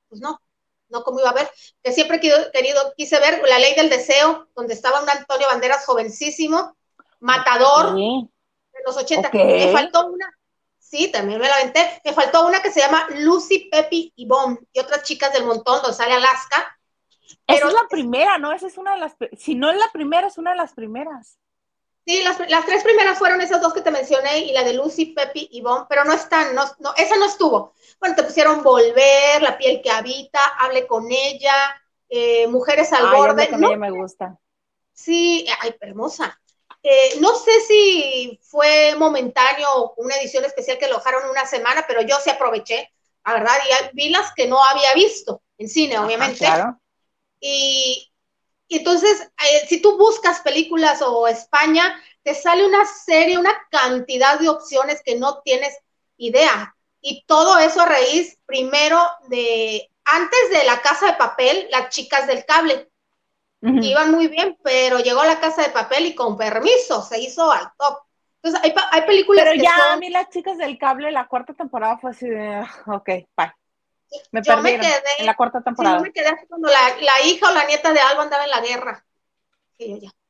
[0.08, 0.40] Pues no,
[0.88, 1.50] no como iba a ver,
[1.82, 5.84] que siempre he querido, quise ver La Ley del Deseo, donde estaba un Antonio Banderas
[5.84, 6.76] jovencísimo,
[7.20, 9.30] matador, de los 80.
[9.32, 10.30] Me faltó una,
[10.88, 14.58] sí, también me la aventé, me faltó una que se llama Lucy, Pepi y Bomb,
[14.72, 16.78] y otras chicas del montón, donde sale Alaska,
[17.46, 18.52] esa es la primera, ¿no?
[18.52, 21.38] Esa es una de las, si no es la primera, es una de las primeras.
[22.06, 25.48] Sí, las, tres primeras fueron esas dos que te mencioné y la de Lucy, Pepi
[25.50, 27.74] y Bon, pero no están, no, no, esa no estuvo.
[28.00, 31.54] Bueno, te pusieron Volver, La piel que habita, Hable con ella,
[32.08, 33.48] eh, Mujeres al borde.
[33.58, 34.38] no, me gusta.
[34.92, 36.40] Sí, ay, hermosa.
[36.82, 42.02] Eh, no sé si fue momentáneo una edición especial que lo dejaron una semana, pero
[42.02, 42.92] yo sí aproveché,
[43.24, 46.38] la verdad, y vi las que no había visto en cine, obviamente.
[46.38, 46.80] claro.
[47.40, 48.10] Y,
[48.68, 54.48] entonces, eh, si tú buscas películas o España, te sale una serie, una cantidad de
[54.48, 55.76] opciones que no tienes
[56.16, 56.74] idea.
[57.00, 62.26] Y todo eso a raíz, primero, de antes de la casa de papel, las chicas
[62.26, 62.87] del cable.
[63.60, 67.72] Iban muy bien, pero llegó la casa de papel y con permiso se hizo al
[67.76, 67.98] top.
[68.40, 71.98] Entonces, hay, hay películas pero ya a mí las chicas del cable, la cuarta temporada
[71.98, 73.52] fue así de, ah, ok, bye.
[74.32, 75.98] Me yo me quedé, en la cuarta temporada.
[75.98, 79.04] yo me quedé cuando la, hija o la nieta de Alba andaba en la guerra.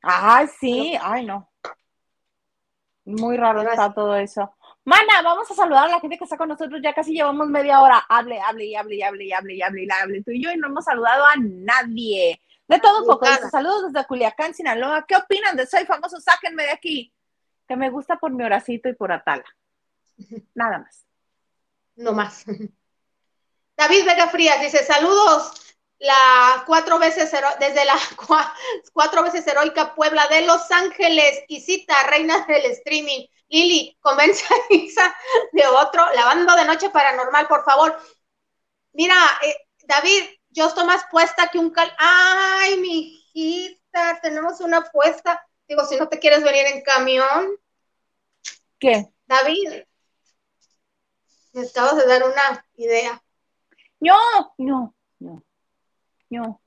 [0.01, 1.49] Ay, sí, ay, no.
[3.05, 4.53] Muy raro está todo eso.
[4.83, 6.79] Mana, vamos a saludar a la gente que está con nosotros.
[6.83, 8.05] Ya casi llevamos media hora.
[8.07, 10.23] Hable, hable y hable y hable y hable y hable y hable.
[10.23, 12.41] Tú y yo y no hemos saludado a nadie.
[12.69, 13.25] De todo un poco.
[13.49, 15.03] Saludos desde Culiacán, Sinaloa.
[15.07, 16.21] ¿Qué opinan de Soy Famoso?
[16.21, 17.11] Sáquenme de aquí.
[17.67, 19.43] Que me gusta por mi horacito y por Atala.
[20.53, 21.03] Nada más.
[21.95, 22.45] No más.
[23.75, 27.95] David Vega Frías dice, saludos, la cuatro veces desde la
[28.93, 33.25] cuatro veces heroica Puebla de Los Ángeles, Isita, reina del streaming.
[33.47, 35.15] Lili, convence a Isa
[35.53, 37.97] de otro, lavando de noche paranormal, por favor.
[38.93, 39.55] Mira, eh,
[39.87, 41.91] David, yo estoy más puesta que un cal.
[41.97, 45.45] Ay, mi hijita, tenemos una puesta.
[45.67, 47.57] Digo, si no te quieres venir en camión.
[48.79, 49.07] ¿Qué?
[49.27, 49.83] David,
[51.53, 53.21] me acabas de dar una idea.
[53.99, 54.15] No,
[54.57, 55.43] no, no,
[56.29, 56.61] no,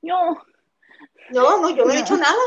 [0.00, 0.44] no.
[1.30, 2.38] No, no, yo no, he dicho nada.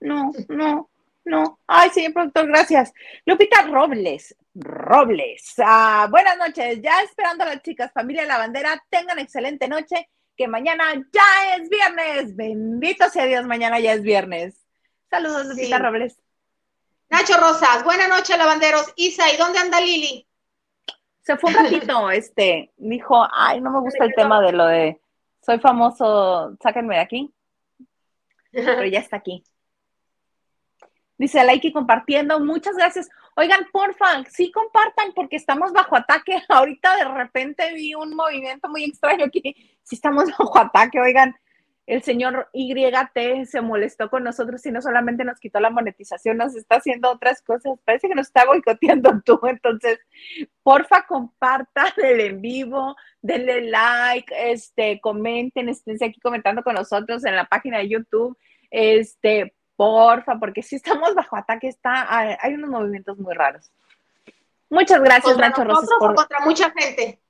[0.00, 0.90] No, no,
[1.24, 1.58] no.
[1.66, 2.92] Ay, señor productor, gracias.
[3.24, 5.54] Lupita Robles, Robles.
[5.58, 10.08] Ah, buenas noches, ya esperando a las chicas, familia de la bandera, tengan excelente noche,
[10.36, 12.36] que mañana ya es viernes.
[12.36, 14.66] Bendito sea Dios, mañana ya es viernes.
[15.10, 16.16] Saludos, Lupita Robles.
[17.10, 18.92] Nacho Rosas, buenas noches, lavanderos.
[18.96, 20.26] Isa, ¿y dónde anda Lili?
[21.22, 25.00] se fue un ratito, este, dijo, ay, no me gusta el tema de lo de
[25.40, 27.34] soy famoso, sáquenme de aquí.
[28.52, 29.42] Pero ya está aquí.
[31.22, 33.08] Dice Laiki compartiendo, muchas gracias.
[33.36, 36.42] Oigan, porfa, sí compartan porque estamos bajo ataque.
[36.48, 39.54] Ahorita de repente vi un movimiento muy extraño aquí.
[39.84, 41.32] Sí estamos bajo ataque, oigan
[41.86, 46.56] el señor YT se molestó con nosotros y no solamente nos quitó la monetización, nos
[46.56, 47.78] está haciendo otras cosas.
[47.84, 49.38] Parece que nos está boicoteando tú.
[49.44, 50.00] Entonces,
[50.64, 57.36] porfa, compartan el en vivo, denle like, este, comenten, estén aquí comentando con nosotros en
[57.36, 58.36] la página de YouTube.
[58.72, 62.06] Este, porfa, porque si estamos bajo ataque, está,
[62.40, 63.72] hay unos movimientos muy raros.
[64.70, 65.88] Muchas gracias, Nacho Rosas.
[65.98, 66.14] Por...
[66.14, 67.20] contra mucha gente?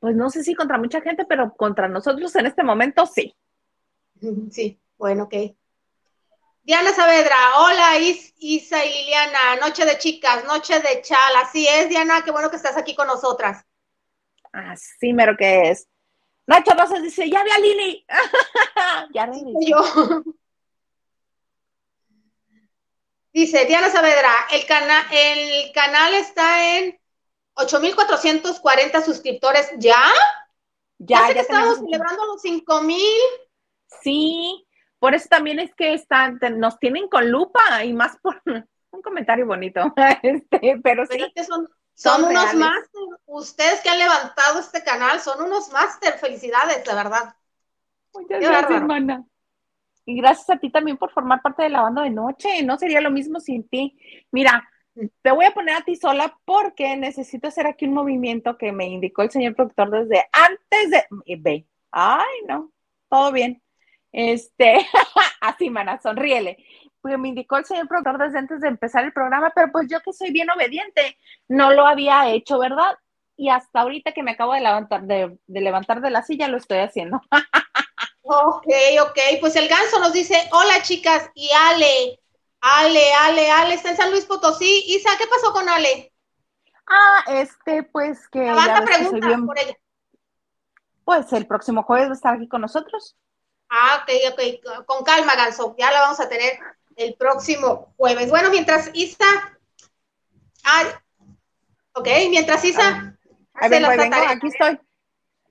[0.00, 3.34] Pues no sé si contra mucha gente, pero contra nosotros en este momento sí.
[4.50, 5.34] Sí, bueno, ok.
[6.62, 12.22] Diana Saavedra, hola Isa y Liliana, noche de chicas, noche de chal, así es Diana,
[12.22, 13.64] qué bueno que estás aquí con nosotras.
[14.52, 15.88] Así mero que es.
[16.46, 18.06] Nacho Rosas dice, ya vi a Lili.
[19.14, 19.30] ya
[19.66, 20.22] Yo.
[23.32, 26.98] Dice Diana Saavedra, el, cana el canal está en
[27.54, 29.70] 8.440 suscriptores.
[29.78, 30.02] ¿Ya?
[30.98, 33.16] Ya, ya, estamos celebrando los cinco mil.
[34.02, 34.66] Sí,
[34.98, 38.40] por eso también es que están, nos tienen con lupa y más por
[38.90, 39.80] un comentario bonito.
[40.22, 41.18] Este, pero, sí.
[41.46, 43.00] son, son, unos máster.
[43.26, 46.18] Ustedes que han levantado este canal son unos máster.
[46.18, 47.34] Felicidades, de verdad.
[48.12, 49.24] Muchas gracias, hermana.
[50.10, 52.62] Y gracias a ti también por formar parte de la banda de noche.
[52.64, 53.96] No sería lo mismo sin ti.
[54.32, 54.68] Mira,
[55.22, 58.86] te voy a poner a ti sola porque necesito hacer aquí un movimiento que me
[58.86, 61.36] indicó el señor productor desde antes de.
[61.38, 61.66] Ve.
[61.92, 62.72] Ay, no.
[63.08, 63.62] Todo bien.
[64.12, 64.84] Este,
[65.40, 66.58] así, mana, sonríele.
[67.00, 70.00] Porque me indicó el señor productor desde antes de empezar el programa, pero pues yo
[70.00, 71.16] que soy bien obediente,
[71.48, 72.98] no lo había hecho, ¿verdad?
[73.36, 76.78] Y hasta ahorita que me acabo de levantar de, levantar de la silla, lo estoy
[76.78, 77.22] haciendo.
[78.22, 78.66] ok,
[79.02, 79.18] ok.
[79.40, 82.20] Pues el ganso nos dice, hola chicas, y Ale,
[82.60, 84.84] Ale, Ale, Ale, está en San Luis Potosí.
[84.88, 86.12] Isa, ¿qué pasó con Ale?
[86.86, 88.40] Ah, este, pues que.
[88.40, 89.76] Levanta pregunta por ella.
[91.04, 93.16] Pues el próximo jueves va a estar aquí con nosotros.
[93.68, 94.84] Ah, ok, ok.
[94.86, 95.74] Con calma, Ganso.
[95.78, 96.58] Ya la vamos a tener
[96.96, 98.28] el próximo jueves.
[98.30, 99.26] Bueno, mientras Isa.
[100.64, 100.86] Ay,
[101.92, 103.16] ok, mientras Isa.
[103.54, 103.68] Ah,
[104.28, 104.78] aquí estoy.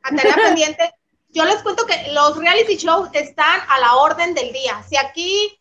[0.03, 0.98] A tener pendiente.
[1.29, 4.83] Yo les cuento que los reality shows están a la orden del día.
[4.87, 5.59] Si aquí,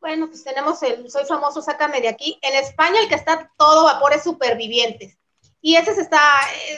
[0.00, 2.38] bueno, pues tenemos el Soy famoso, sácame de aquí.
[2.42, 5.18] En España el que está todo vapor es Supervivientes.
[5.60, 6.20] Y ese está,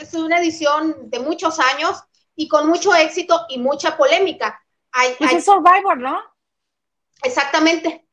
[0.00, 2.02] es una edición de muchos años
[2.34, 4.60] y con mucho éxito y mucha polémica.
[4.92, 6.20] Hay, es Survivor, ¿no?
[7.22, 8.06] Exactamente.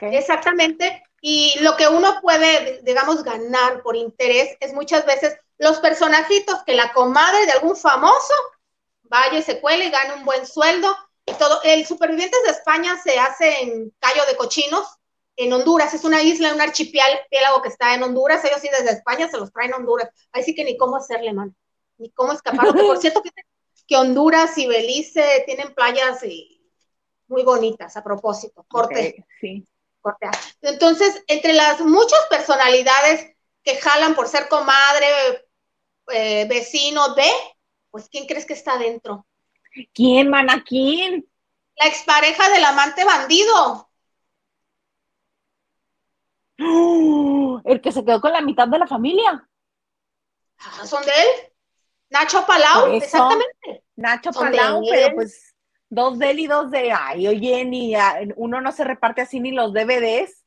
[0.00, 1.04] Exactamente.
[1.20, 6.74] Y lo que uno puede, digamos, ganar por interés es muchas veces los personajitos que
[6.74, 8.34] la comadre de algún famoso
[9.12, 10.96] vaya y se cuele y gane un buen sueldo.
[11.24, 11.60] Y todo.
[11.62, 14.86] El Supervivientes de España se hace en Cayo de Cochinos,
[15.36, 15.94] en Honduras.
[15.94, 18.44] Es una isla, un archipiélago que está en Honduras.
[18.44, 20.08] Ellos sí desde España se los traen a Honduras.
[20.32, 21.54] Así que ni cómo hacerle, man.
[21.98, 22.66] Ni cómo escapar.
[22.74, 23.30] por cierto, que
[23.86, 26.20] que Honduras y Belice tienen playas
[27.28, 28.64] muy bonitas a propósito.
[28.68, 29.26] Corte.
[29.40, 29.66] sí.
[30.00, 30.26] Corte.
[30.62, 35.06] Entonces, entre las muchas personalidades que jalan por ser comadre,
[36.08, 37.30] eh, vecino de,
[37.92, 39.24] pues, ¿quién crees que está adentro?
[39.94, 40.64] ¿Quién, mana?
[40.66, 41.28] ¿Quién?
[41.76, 43.90] La expareja del amante bandido.
[47.64, 49.48] el que se quedó con la mitad de la familia.
[50.84, 51.52] ¿Son de él?
[52.10, 53.84] Nacho Palau, exactamente.
[53.96, 55.54] Nacho Palau, pero pues
[55.88, 57.94] dos de él y dos de, ay, oye, ni
[58.36, 60.44] uno no se reparte así ni los DVDs.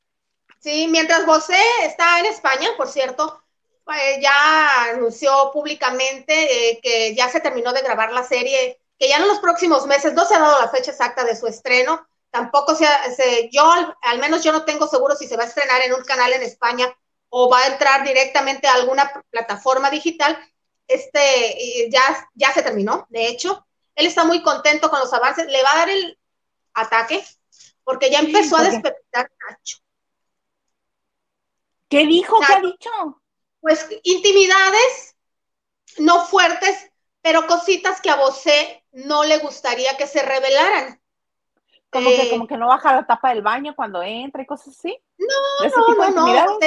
[0.59, 3.44] Sí, mientras José está en España, por cierto,
[3.85, 9.17] pues ya anunció públicamente eh, que ya se terminó de grabar la serie, que ya
[9.17, 12.75] en los próximos meses, no se ha dado la fecha exacta de su estreno, tampoco
[12.75, 13.71] se, se yo,
[14.01, 16.41] al menos yo no tengo seguro si se va a estrenar en un canal en
[16.41, 16.93] España
[17.29, 20.37] o va a entrar directamente a alguna plataforma digital,
[20.87, 23.65] este ya, ya se terminó, de hecho.
[23.95, 25.47] Él está muy contento con los avances.
[25.47, 26.19] Le va a dar el
[26.73, 27.25] ataque
[27.83, 29.77] porque ya empezó a despertar Nacho.
[31.87, 32.39] ¿Qué dijo?
[32.45, 33.21] ¿Qué ha dicho?
[33.65, 35.15] Pues intimidades,
[35.97, 36.91] no fuertes,
[37.23, 41.01] pero cositas que a Bosé no le gustaría que se revelaran.
[41.89, 44.67] Como, que, eh, como que no baja la tapa del baño cuando entra y cosas
[44.77, 44.95] así.
[45.17, 46.59] No, no, no, no.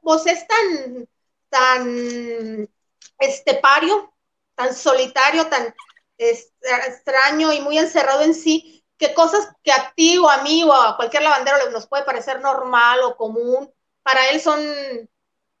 [0.00, 1.06] Vos es tan,
[1.50, 2.70] tan
[3.18, 4.10] estepario,
[4.54, 5.74] tan solitario, tan
[6.16, 10.72] extraño y muy encerrado en sí, que cosas que a ti o a mí o
[10.72, 13.70] a cualquier lavandero nos puede parecer normal o común,
[14.02, 14.58] para él son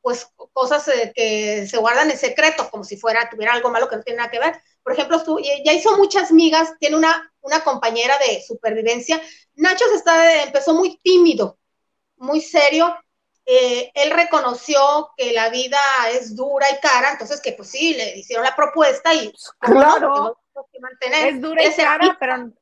[0.04, 3.96] pues cosas eh, que se guardan en secreto, como si fuera, tuviera algo malo que
[3.96, 4.60] no tiene nada que ver.
[4.82, 9.18] Por ejemplo, tú, ya hizo muchas migas, tiene una, una compañera de supervivencia.
[9.54, 11.58] Nacho se está, empezó muy tímido,
[12.18, 12.94] muy serio,
[13.46, 15.80] eh, él reconoció que la vida
[16.12, 20.38] es dura y cara, entonces que pues sí, le hicieron la propuesta y claro,
[21.00, 22.52] es dura y cara, pero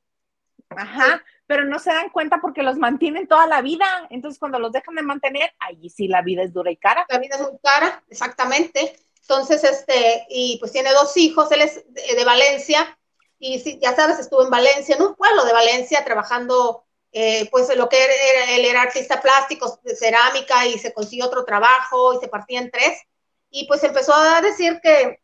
[0.70, 4.72] ajá, pero no se dan cuenta porque los mantienen toda la vida, entonces cuando los
[4.72, 7.04] dejan de mantener, ahí sí la vida es dura y cara.
[7.10, 8.96] La vida es muy cara, exactamente.
[9.20, 12.98] Entonces, este, y pues tiene dos hijos, él es de, Valencia,
[13.38, 17.76] y sí, ya sabes, estuvo en Valencia, en un pueblo de Valencia, trabajando eh, pues
[17.76, 22.20] lo que era, él era artista plástico de cerámica y se consiguió otro trabajo y
[22.20, 22.98] se partía en tres.
[23.50, 25.20] Y pues empezó a decir que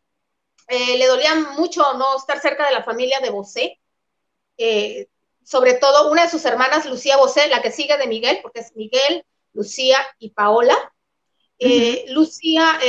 [0.67, 3.79] eh, le dolía mucho no estar cerca de la familia de Bosé.
[4.59, 5.07] Eh,
[5.49, 8.75] sobre todo una de sus hermanas, Lucía Bosé, la que sigue de Miguel, porque es
[8.75, 10.75] Miguel, Lucía y Paola.
[12.09, 12.79] Lucía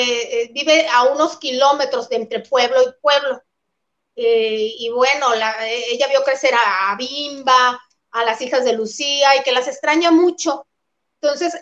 [0.52, 3.42] vive a unos kilómetros de entre pueblo y pueblo.
[4.14, 7.80] y bueno, ella vio crecer a Bimba,
[8.10, 10.66] a las hijas de Lucía y que las extraña mucho.
[11.22, 11.54] Entonces,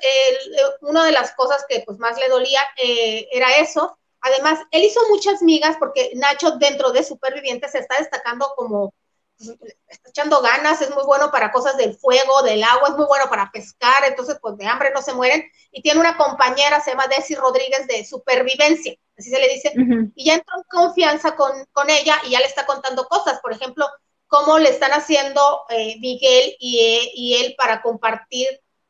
[0.81, 3.99] una de las cosas que pues más le dolía eh, era eso.
[4.21, 8.95] Además, él hizo muchas migas porque Nacho dentro de Supervivientes se está destacando como
[9.39, 13.29] está echando ganas, es muy bueno para cosas del fuego, del agua, es muy bueno
[13.29, 15.45] para pescar, entonces pues de hambre no se mueren.
[15.71, 19.73] Y tiene una compañera, se llama Desi Rodríguez, de supervivencia, así se le dice,
[20.15, 21.53] y ya entró en confianza con,
[21.89, 23.87] ella y ya le está contando cosas, por ejemplo,
[24.27, 28.49] cómo le están haciendo eh, Miguel y, y, él para compartir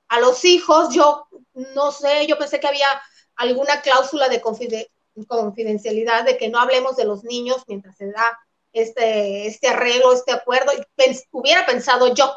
[0.09, 0.93] a los hijos.
[0.93, 1.29] Yo
[1.75, 2.89] no sé, yo pensé que había
[3.37, 8.37] alguna cláusula de confidencialidad de que no hablemos de los niños mientras se da
[8.83, 12.37] este, este arreglo, este acuerdo, y hubiera pensado yo.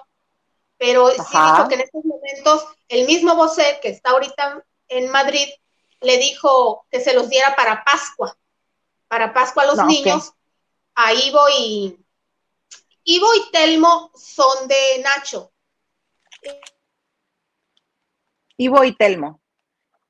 [0.78, 5.48] Pero sí dijo que en estos momentos el mismo Bosé, que está ahorita en Madrid,
[6.02, 8.36] le dijo que se los diera para Pascua,
[9.08, 10.34] para Pascua a los niños,
[10.96, 11.98] a Ivo y
[13.04, 15.52] Ivo y Telmo son de Nacho.
[18.58, 19.42] Ivo y Telmo.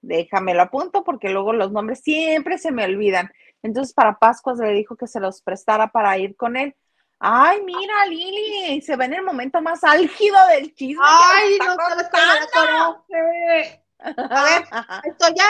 [0.01, 3.32] Déjame lo apunto porque luego los nombres siempre se me olvidan.
[3.64, 6.76] Entonces para Pascuas le dijo que se los prestara para ir con él.
[7.20, 11.03] Ay, mira, Lili, se ve en el momento más álgido del chisme.
[11.05, 11.95] Ay, no cómo
[13.99, 14.64] A ver,
[15.03, 15.47] esto ya,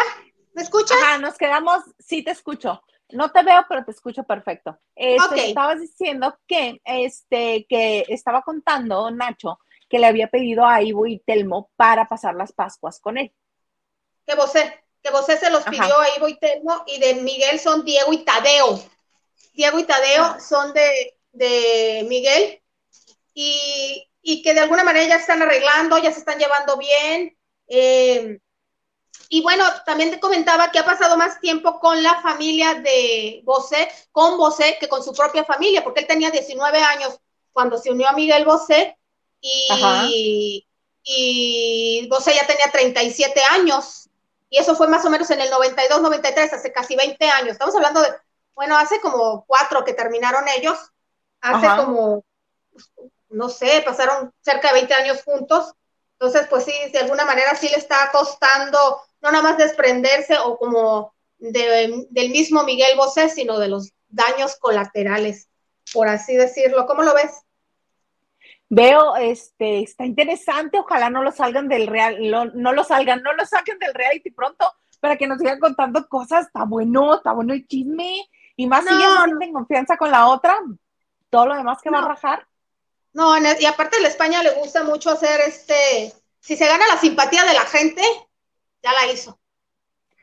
[0.54, 0.98] ¿me escuchas?
[1.02, 2.84] Ajá, nos quedamos, sí te escucho.
[3.12, 4.80] No te veo, pero te escucho perfecto.
[4.96, 9.60] Este, Estabas diciendo que, este, que estaba contando Nacho
[9.92, 13.34] que le había pedido a Ivo y Telmo para pasar las Pascuas con él.
[14.26, 14.54] Que vos
[15.02, 18.24] que José se los pidió a Ivo y Telmo, y de Miguel son Diego y
[18.24, 18.84] Tadeo.
[19.54, 20.40] Diego y Tadeo ah.
[20.40, 22.62] son de, de Miguel,
[23.34, 27.36] y, y, que de alguna manera ya se están arreglando, ya se están llevando bien.
[27.68, 28.40] Eh,
[29.30, 33.88] y bueno, también te comentaba que ha pasado más tiempo con la familia de Bosé,
[34.12, 37.18] con Bosé, que con su propia familia, porque él tenía 19 años
[37.54, 38.98] cuando se unió a Miguel Bosé
[39.40, 40.68] y,
[41.04, 44.01] y Bosé ya tenía 37 años
[44.52, 47.54] y eso fue más o menos en el 92, 93, hace casi 20 años.
[47.54, 48.10] Estamos hablando de,
[48.54, 50.78] bueno, hace como cuatro que terminaron ellos,
[51.40, 52.26] hace como,
[53.30, 55.74] no sé, pasaron cerca de 20 años juntos.
[56.20, 60.58] Entonces, pues sí, de alguna manera sí le está costando no nada más desprenderse o
[60.58, 65.48] como del mismo Miguel Bosé, sino de los daños colaterales,
[65.94, 66.86] por así decirlo.
[66.88, 67.32] ¿Cómo lo ves?
[68.72, 73.46] Veo, este, está interesante, ojalá no lo salgan del real, no lo salgan, no lo
[73.46, 74.66] saquen del reality pronto
[75.02, 78.92] para que nos sigan contando cosas, está bueno, está bueno el chisme, y más si
[78.98, 80.58] ya sienten confianza con la otra,
[81.30, 82.48] todo lo demás que va a rajar.
[83.12, 86.98] No, y aparte a la España le gusta mucho hacer este, si se gana la
[86.98, 88.02] simpatía de la gente,
[88.82, 89.38] ya la hizo.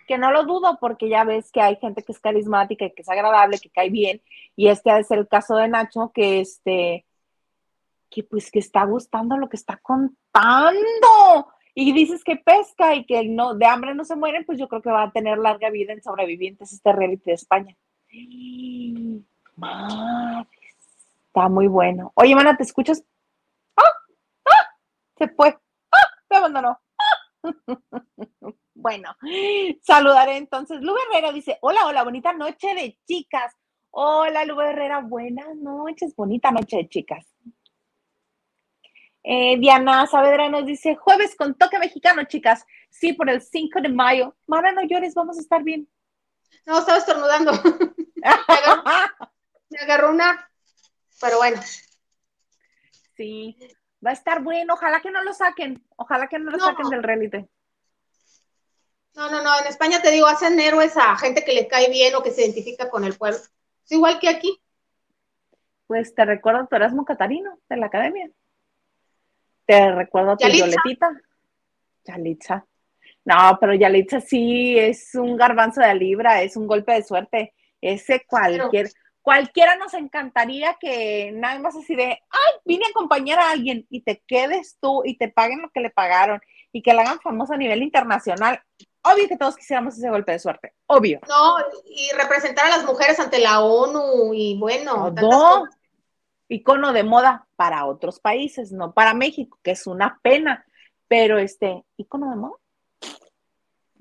[0.06, 3.08] Que no lo dudo, porque ya ves que hay gente que es carismática, que es
[3.10, 4.22] agradable, que cae bien,
[4.56, 7.04] y este ha de ser el caso de Nacho, que este,
[8.10, 11.48] que pues que está gustando lo que está contando.
[11.74, 14.82] Y dices que pesca y que no, de hambre no se mueren, pues yo creo
[14.82, 17.76] que va a tener larga vida en sobrevivientes este reality de España.
[21.26, 22.12] está muy bueno.
[22.14, 23.04] Oye, mana, ¿te escuchas?
[23.76, 23.82] ¡Ah!
[24.44, 24.74] ¡Ah!
[25.18, 25.56] Se fue.
[25.92, 26.06] ¡Ah!
[26.28, 26.80] Me abandonó.
[28.74, 29.14] bueno,
[29.82, 30.80] saludaré entonces.
[30.80, 33.54] Lu Herrera dice, hola, hola, bonita noche de chicas.
[33.90, 37.26] Hola, Lu Herrera, buenas noches, bonita noche de chicas.
[39.30, 42.64] Eh, Diana Saavedra nos dice, jueves con toque mexicano, chicas.
[42.88, 44.34] Sí, por el 5 de mayo.
[44.46, 45.86] Mara, no llores, vamos a estar bien.
[46.64, 47.52] No, estaba estornudando.
[48.14, 50.50] me, agarró, una,
[51.20, 51.60] pero bueno.
[53.18, 53.58] Sí,
[54.04, 54.72] va a estar bueno.
[54.72, 55.86] Ojalá que no lo saquen.
[55.96, 57.46] Ojalá que no lo saquen del reality.
[59.14, 59.60] No, no, no.
[59.60, 62.46] En España te digo, hacen héroes a gente que le cae bien o que se
[62.46, 63.36] identifica con el pueblo.
[63.36, 64.58] Es igual que aquí.
[65.86, 68.30] Pues te recuerdo tu Erasmo Catarino de la academia.
[69.68, 71.10] Te recuerdo a tu Yoletita.
[72.02, 72.64] Yalitza.
[73.26, 77.54] No, pero Yalitza sí es un garbanzo de libra, es un golpe de suerte.
[77.82, 78.90] Ese cualquier,
[79.20, 84.00] cualquiera nos encantaría que nada más así de, ay, vine a acompañar a alguien y
[84.00, 86.40] te quedes tú y te paguen lo que le pagaron
[86.72, 88.62] y que la hagan famosa a nivel internacional.
[89.02, 91.20] Obvio que todos quisiéramos ese golpe de suerte, obvio.
[91.28, 95.66] No, y representar a las mujeres ante la ONU y bueno, no,
[96.48, 100.64] icono de moda para otros países, no para México, que es una pena,
[101.06, 102.56] pero este, icono de moda.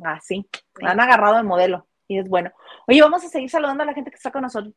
[0.04, 0.48] Así,
[0.84, 2.52] ah, han agarrado el modelo y es bueno.
[2.88, 4.74] Oye, vamos a seguir saludando a la gente que está con nosotros.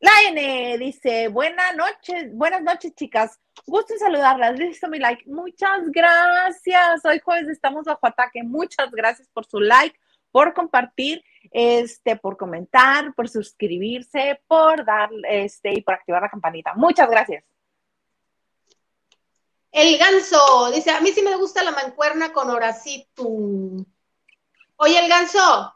[0.00, 3.40] La N dice, buenas noches, buenas noches, chicas.
[3.66, 4.58] Gusto en saludarlas.
[4.58, 5.24] Listo mi like.
[5.26, 7.04] Muchas gracias.
[7.06, 8.42] Hoy jueves estamos bajo ataque.
[8.42, 9.98] Muchas gracias por su like,
[10.30, 11.24] por compartir
[11.54, 16.74] este, por comentar, por suscribirse, por dar, este, y por activar la campanita.
[16.74, 17.44] Muchas gracias.
[19.70, 23.22] El ganso dice, a mí sí me gusta la mancuerna con Horacito.
[24.76, 25.72] Oye, el ganso,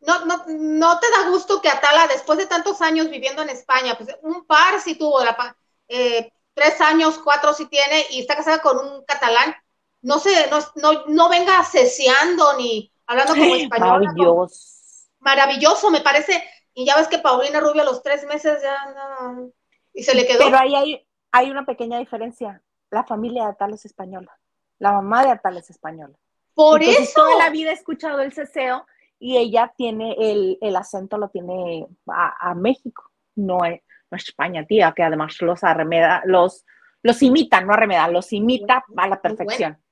[0.00, 3.96] no, no, no te da gusto que Atala, después de tantos años viviendo en España,
[3.98, 5.56] pues un par sí tuvo, la,
[5.88, 9.56] eh, tres años, cuatro sí tiene, y está casada con un catalán,
[10.02, 14.04] no se, no, no, no venga ceseando ni hablando como español.
[14.04, 14.75] Maravilloso.
[15.20, 16.42] Maravilloso, me parece.
[16.74, 19.50] Y ya ves que Paulina Rubio a los tres meses ya no,
[19.94, 20.44] y se le quedó.
[20.44, 22.62] Pero ahí hay, hay una pequeña diferencia.
[22.90, 24.38] La familia de Atala es española.
[24.78, 26.14] La mamá de Atala es española.
[26.54, 27.12] Por eso.
[27.14, 28.86] Toda la vida he escuchado el ceseo
[29.18, 34.28] y ella tiene el, el acento, lo tiene a, a México, no es, no es
[34.28, 36.64] España, tía, que además los arremeda, los,
[37.02, 39.82] los imita, no arremeda, los imita a la perfección.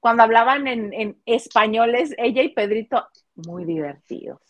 [0.00, 3.06] Cuando hablaban en, en españoles, ella y Pedrito,
[3.46, 4.40] muy divertidos.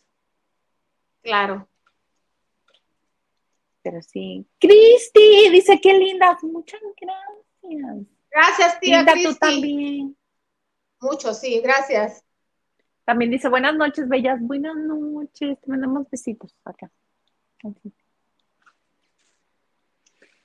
[1.23, 1.69] Claro.
[3.83, 4.47] Pero sí.
[4.59, 6.37] Cristi, dice qué linda.
[6.43, 8.07] Muchas gracias.
[8.31, 10.17] Gracias, tía Linda, tú también.
[11.01, 12.23] Mucho, sí, gracias.
[13.05, 14.39] También dice, buenas noches, bellas.
[14.41, 15.59] Buenas noches.
[15.61, 16.91] Te mandamos besitos acá.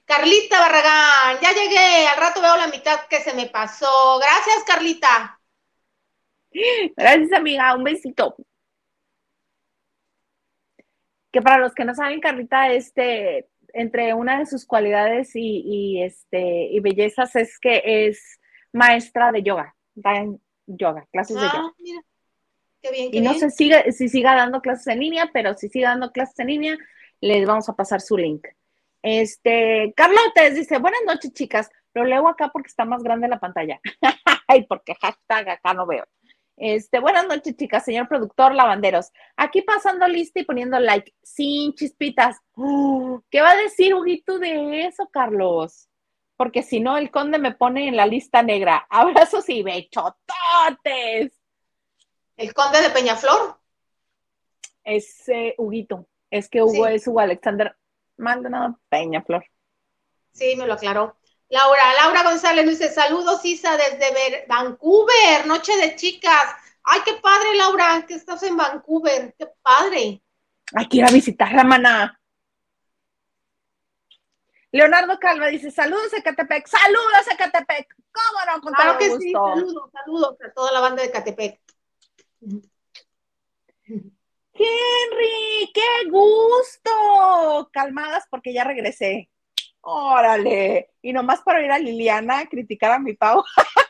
[0.06, 4.20] Carlita Barragán, ya llegué, al rato veo la mitad que se me pasó.
[4.20, 5.40] Gracias, Carlita.
[6.96, 7.76] Gracias, amiga.
[7.76, 8.36] Un besito.
[11.32, 16.04] Que para los que no saben, Carlita, este, entre una de sus cualidades y, y,
[16.04, 18.40] este, y bellezas es que es
[18.72, 19.76] maestra de yoga.
[19.96, 21.54] Da en yoga, clases de yoga.
[21.56, 22.02] Ah, mira.
[22.82, 23.40] Qué bien, qué Y no bien.
[23.40, 26.78] sé si si siga dando clases en línea, pero si sigue dando clases en línea,
[27.22, 28.46] les vamos a pasar su link.
[29.02, 31.70] Este, Carlotes dice, buenas noches, chicas.
[31.94, 33.80] Lo leo acá porque está más grande la pantalla.
[34.48, 36.06] Ay, porque hashtag acá no veo.
[36.56, 39.12] Este, buenas noches, chicas, señor productor Lavanderos.
[39.36, 42.38] Aquí pasando lista y poniendo like, sin chispitas.
[42.56, 45.90] Uh, ¿Qué va a decir Huguito de eso, Carlos?
[46.38, 48.86] Porque si no, el conde me pone en la lista negra.
[48.90, 51.34] Abrazos y bechototes.
[52.38, 53.60] El conde de Peñaflor.
[54.84, 56.08] Es eh, Huguito.
[56.30, 56.94] Es que Hugo Sí.
[56.94, 57.76] es Hugo Alexander
[58.18, 59.46] Maldonado Peñaflor.
[60.34, 61.16] Sí, me lo aclaró.
[61.54, 66.56] Laura, Laura González nos dice, saludos Isa desde Ver- Vancouver, noche de chicas.
[66.84, 70.24] Ay, qué padre, Laura, que estás en Vancouver, qué padre.
[70.76, 72.20] Hay que ir a visitar la maná.
[74.72, 77.96] Leonardo Calva dice, saludos a Catepec, saludos a Catepec.
[78.12, 78.60] ¿Cómo no?
[78.62, 79.22] Con Claro que gusto.
[79.22, 81.62] sí, saludos, saludos a toda la banda de Catepec.
[84.56, 87.70] Henry, qué gusto.
[87.72, 89.30] Calmadas porque ya regresé.
[89.86, 90.92] Órale.
[91.02, 93.44] Y nomás para ir a Liliana a criticar a mi Pau.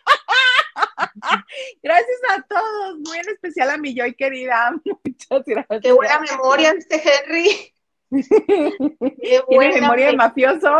[1.83, 4.73] Gracias a todos, muy en especial a mi Joy querida.
[5.05, 5.81] Muchas gracias.
[5.81, 7.73] Qué buena memoria este Henry.
[8.29, 10.77] Qué Tiene buena memoria de mafioso.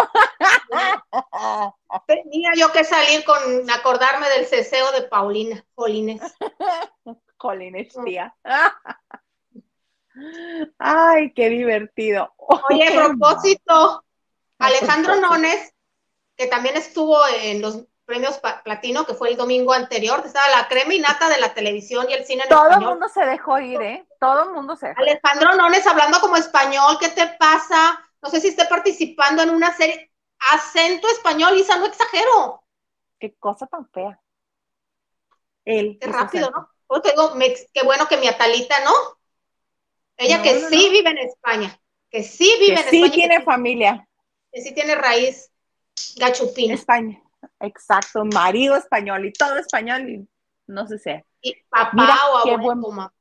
[2.08, 6.22] Tenía yo que salir con acordarme del ceseo de Paulina Polines.
[7.38, 8.36] Jolines, tía.
[10.78, 12.34] Ay, qué divertido.
[12.38, 14.04] Oye, a propósito,
[14.60, 15.74] Alejandro Nones,
[16.36, 20.94] que también estuvo en los premios Platino, que fue el domingo anterior, estaba la crema
[20.94, 23.82] y nata de la televisión y el cine en Todo el mundo se dejó ir,
[23.82, 24.08] ¿eh?
[24.20, 25.00] Todo el mundo se dejó.
[25.02, 28.00] Alejandro Nones hablando como español, ¿qué te pasa?
[28.22, 30.12] No sé si esté participando en una serie.
[30.54, 32.64] Acento español, Isa, no exagero.
[33.20, 34.20] Qué cosa tan fea.
[35.66, 35.98] Él.
[36.00, 36.60] Qué rápido, acento.
[36.60, 36.70] ¿no?
[36.88, 38.92] Por eso te digo, me- qué bueno que mi Atalita, ¿no?
[40.18, 40.92] Ella No, que no, sí no.
[40.92, 41.80] vive en España,
[42.10, 44.08] que sí vive Que en sí España, tiene que, familia.
[44.54, 45.52] Que sí tiene raíz
[46.18, 46.76] gachupina.
[46.76, 47.22] España.
[47.60, 48.24] Exacto.
[48.26, 50.28] Marido español y todo español y
[50.68, 51.10] no sé si.
[51.42, 53.14] Y papá Mira, o qué abuelo, buen- mamá.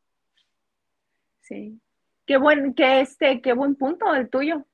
[1.40, 1.80] Sí.
[2.24, 4.64] Qué buen, que este, qué buen punto el tuyo.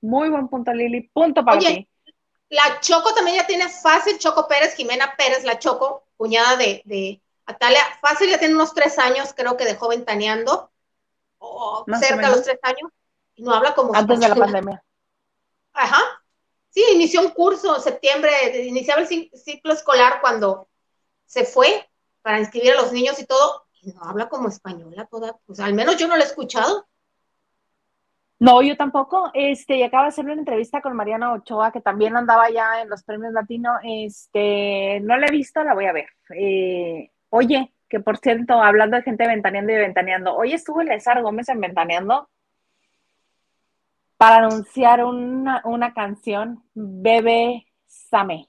[0.00, 1.02] Muy buen punto, Lili.
[1.12, 2.12] Punto para Oye, ti.
[2.48, 7.20] La Choco también ya tiene fácil, Choco Pérez, Jimena Pérez, la Choco, cuñada de, de
[7.44, 10.70] Atalia, fácil ya tiene unos tres años, creo que dejó ventaneando,
[11.38, 12.90] o Más o cerca de los tres años,
[13.34, 14.84] y no habla como Antes de la pandemia.
[15.76, 16.00] Ajá.
[16.70, 18.30] Sí, inició un curso en septiembre,
[18.66, 20.68] iniciaba el ci- ciclo escolar cuando
[21.24, 21.88] se fue
[22.22, 25.74] para inscribir a los niños y todo, y no habla como española toda, pues al
[25.74, 26.86] menos yo no la he escuchado.
[28.38, 29.30] No, yo tampoco.
[29.32, 32.90] Este, y acaba de hacer una entrevista con Mariana Ochoa, que también andaba ya en
[32.90, 33.78] los premios latino.
[33.82, 36.08] Este, no la he visto, la voy a ver.
[36.38, 41.48] Eh, oye, que por cierto, hablando de gente ventaneando y ventaneando, hoy estuvo Elezar Gómez
[41.48, 42.28] en Ventaneando
[44.16, 48.48] para anunciar una, una canción, Bebe Same.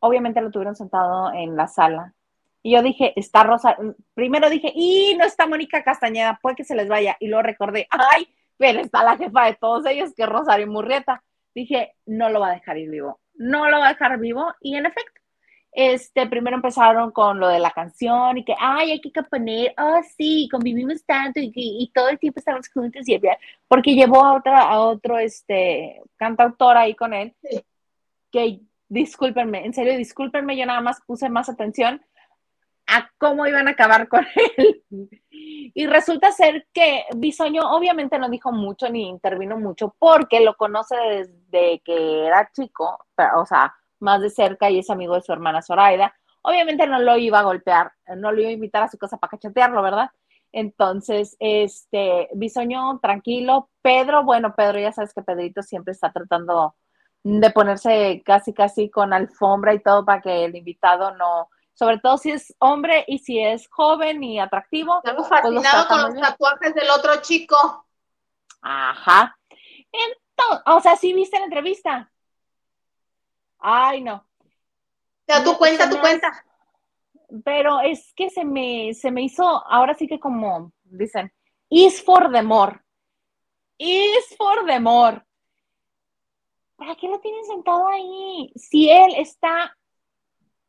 [0.00, 2.14] Obviamente lo tuvieron sentado en la sala.
[2.62, 3.76] Y yo dije, está Rosa.
[4.14, 7.16] Primero dije, y no está Mónica Castañeda, puede que se les vaya.
[7.18, 11.22] Y luego recordé, ay, pero está la jefa de todos ellos, que es Rosario Murrieta.
[11.54, 13.20] Dije, no lo va a dejar ir vivo.
[13.34, 14.54] No lo va a dejar vivo.
[14.60, 15.20] Y en efecto,
[15.72, 20.00] este, primero empezaron con lo de la canción y que, ay, hay que poner, oh,
[20.16, 23.18] sí, convivimos tanto y, y, todo el tiempo estamos juntos y
[23.66, 27.34] porque llevó a otra, a otro, este, cantautor ahí con él,
[28.30, 32.02] que, discúlpenme, en serio, discúlpenme, yo nada más puse más atención
[32.86, 34.26] a cómo iban a acabar con
[34.58, 34.82] él.
[35.30, 40.96] Y resulta ser que Bisoño obviamente no dijo mucho ni intervino mucho porque lo conoce
[40.96, 43.06] desde que era chico,
[43.36, 46.14] o sea, más de cerca y es amigo de su hermana Zoraida.
[46.42, 49.30] Obviamente no lo iba a golpear, no lo iba a invitar a su casa para
[49.30, 50.10] cachetearlo, ¿verdad?
[50.52, 53.70] Entonces, este, Bisoño, tranquilo.
[53.80, 56.74] Pedro, bueno, Pedro, ya sabes que Pedrito siempre está tratando
[57.22, 62.18] de ponerse casi, casi con alfombra y todo para que el invitado no, sobre todo
[62.18, 64.98] si es hombre y si es joven y atractivo.
[64.98, 67.86] Estamos pues fascinado con los tatuajes del otro chico.
[68.60, 69.36] Ajá.
[69.90, 72.11] Entonces, o sea, ¿sí viste la entrevista?
[73.62, 74.26] Ay, no.
[75.24, 76.44] Pero tú cuenta, tu cuenta.
[77.44, 81.32] Pero es que se me, se me hizo, ahora sí que como dicen,
[81.70, 82.80] is for the more.
[83.78, 85.22] Is for the more.
[86.76, 88.52] ¿Para qué lo tienen sentado ahí?
[88.56, 89.76] Si él está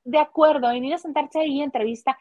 [0.03, 2.17] de acuerdo en ir a sentarse ahí en entrevista,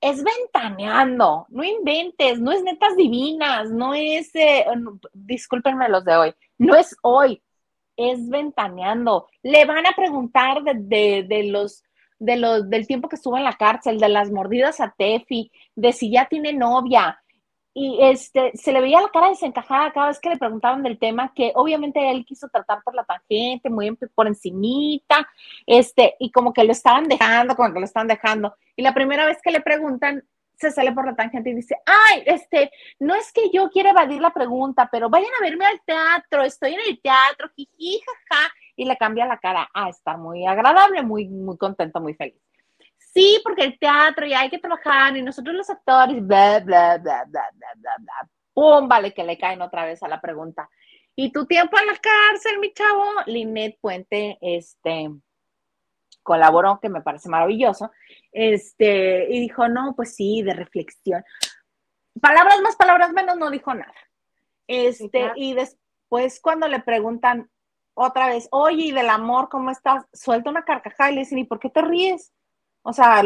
[0.00, 4.66] es ventaneando, no inventes, no es netas divinas, no es, eh,
[5.12, 7.42] discúlpenme los de hoy, no es hoy,
[7.96, 9.28] es ventaneando.
[9.42, 11.82] Le van a preguntar de, de, los,
[12.18, 15.92] de los, del tiempo que estuvo en la cárcel, de las mordidas a Tefi, de
[15.92, 17.20] si ya tiene novia.
[17.78, 21.32] Y este, se le veía la cara desencajada cada vez que le preguntaban del tema,
[21.34, 25.28] que obviamente él quiso tratar por la tangente, muy por encimita,
[25.66, 28.54] este, y como que lo estaban dejando, como que lo estaban dejando.
[28.76, 30.24] Y la primera vez que le preguntan,
[30.56, 34.20] se sale por la tangente y dice, ay, este, no es que yo quiera evadir
[34.20, 38.84] la pregunta, pero vayan a verme al teatro, estoy en el teatro, jiji, jaja, y
[38.84, 42.40] le cambia la cara a estar muy agradable, muy, muy contento, muy feliz.
[42.96, 47.24] Sí, porque el teatro y hay que trabajar y nosotros los actores, bla, bla, bla,
[47.26, 48.28] bla, bla, bla, bla.
[48.52, 48.88] ¡Pum!
[48.88, 50.68] Vale, que le caen otra vez a la pregunta.
[51.14, 53.04] ¿Y tu tiempo en la cárcel, mi chavo?
[53.26, 55.10] Linet Puente, este,
[56.26, 57.92] colaboró, que me parece maravilloso,
[58.32, 61.24] este, y dijo, no, pues sí, de reflexión.
[62.20, 63.94] Palabras más, palabras menos, no dijo nada.
[64.66, 67.48] Este, y después cuando le preguntan
[67.94, 70.04] otra vez, oye, ¿y del amor cómo estás?
[70.12, 72.32] Suelta una carcajada y le dicen, ¿y por qué te ríes?
[72.82, 73.22] O sea,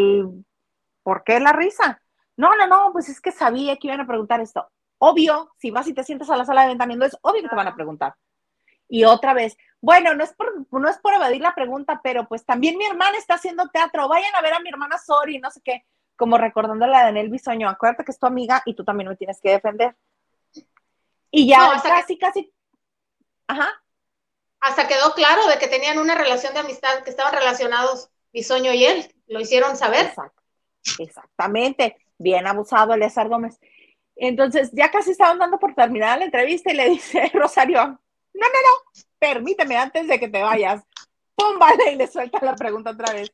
[1.03, 2.03] ¿por qué la risa?
[2.37, 4.69] No, no, no, pues es que sabía que iban a preguntar esto.
[4.99, 7.57] Obvio, si vas y te sientas a la sala de ventaniendo, es obvio que te
[7.57, 8.15] van a preguntar.
[8.89, 12.45] Y otra vez, bueno, no es, por, no es por evadir la pregunta, pero pues
[12.45, 15.61] también mi hermana está haciendo teatro, vayan a ver a mi hermana Sori, no sé
[15.65, 19.17] qué, como recordándole a Daniel Bisoño, acuérdate que es tu amiga y tú también me
[19.17, 19.97] tienes que defender.
[21.31, 22.53] Y ya casi, casi,
[23.47, 23.83] ajá.
[24.61, 28.85] Hasta quedó claro de que tenían una relación de amistad, que estaban relacionados Bisoño y
[28.85, 30.13] él, lo hicieron saber.
[30.99, 33.59] Exactamente, bien abusado Eleazar Gómez.
[34.17, 37.99] Entonces, ya casi estaban dando por terminada la entrevista y le dice Rosario, no,
[38.35, 40.83] no, no, permíteme antes de que te vayas.
[41.37, 43.33] Pum, vale, y le suelta la pregunta otra vez.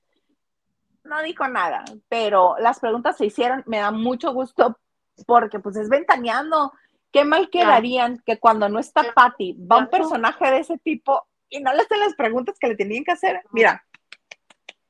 [1.04, 4.78] No dijo nada, pero las preguntas se hicieron, me da mucho gusto
[5.26, 6.72] porque pues es ventaneando.
[7.12, 11.60] Qué mal quedarían que cuando no está Patty va un personaje de ese tipo y
[11.60, 13.40] no le hacen las preguntas que le tenían que hacer.
[13.52, 13.86] Mira,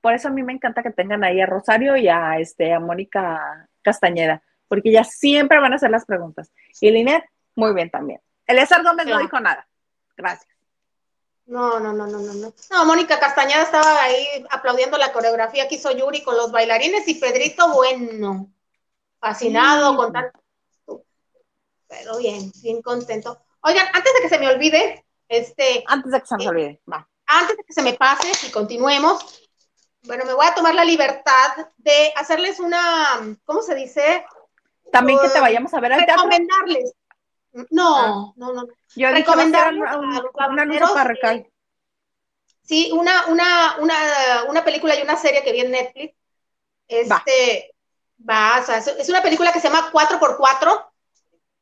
[0.01, 2.81] por eso a mí me encanta que tengan ahí a Rosario y a, este, a
[2.81, 6.51] Mónica Castañeda, porque ya siempre van a hacer las preguntas.
[6.81, 7.25] Y Linet,
[7.55, 8.21] muy bien también.
[8.47, 9.69] Eliezer Gómez no dijo nada.
[10.17, 10.56] Gracias.
[11.47, 12.53] No, no, no, no, no, no.
[12.71, 17.15] No, Mónica Castañeda estaba ahí aplaudiendo la coreografía que hizo Yuri con los bailarines y
[17.15, 18.53] Pedrito, bueno,
[19.21, 20.41] fascinado con tanto.
[21.89, 23.41] Pero bien, bien contento.
[23.61, 25.85] Oigan, antes de que se me olvide, este.
[25.87, 27.09] Antes de que se me olvide, va.
[27.27, 29.49] Antes de que se me pase y continuemos,
[30.03, 34.25] bueno, me voy a tomar la libertad de hacerles una, ¿cómo se dice?
[34.91, 36.29] También que te vayamos a ver al teatro.
[37.71, 38.33] No, ah.
[38.37, 38.67] no, no.
[38.95, 40.23] Yo recomendar una, una
[40.93, 41.51] para recal.
[42.63, 43.97] Sí, una, una, una,
[44.49, 46.15] una película y una serie que vi en Netflix.
[46.89, 47.75] Este,
[48.29, 50.87] va, o sea, es una película que se llama 4x4.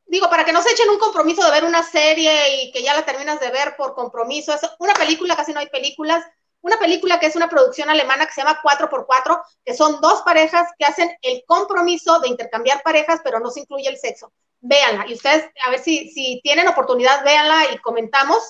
[0.07, 2.95] Digo, para que no se echen un compromiso de ver una serie y que ya
[2.95, 4.53] la terminas de ver por compromiso.
[4.53, 6.25] Es una película, casi no hay películas.
[6.61, 10.69] Una película que es una producción alemana que se llama 4x4, que son dos parejas
[10.79, 14.33] que hacen el compromiso de intercambiar parejas, pero no se incluye el sexo
[14.65, 15.07] véanla.
[15.07, 18.43] Y ustedes, a ver si, si tienen oportunidad, véanla y comentamos.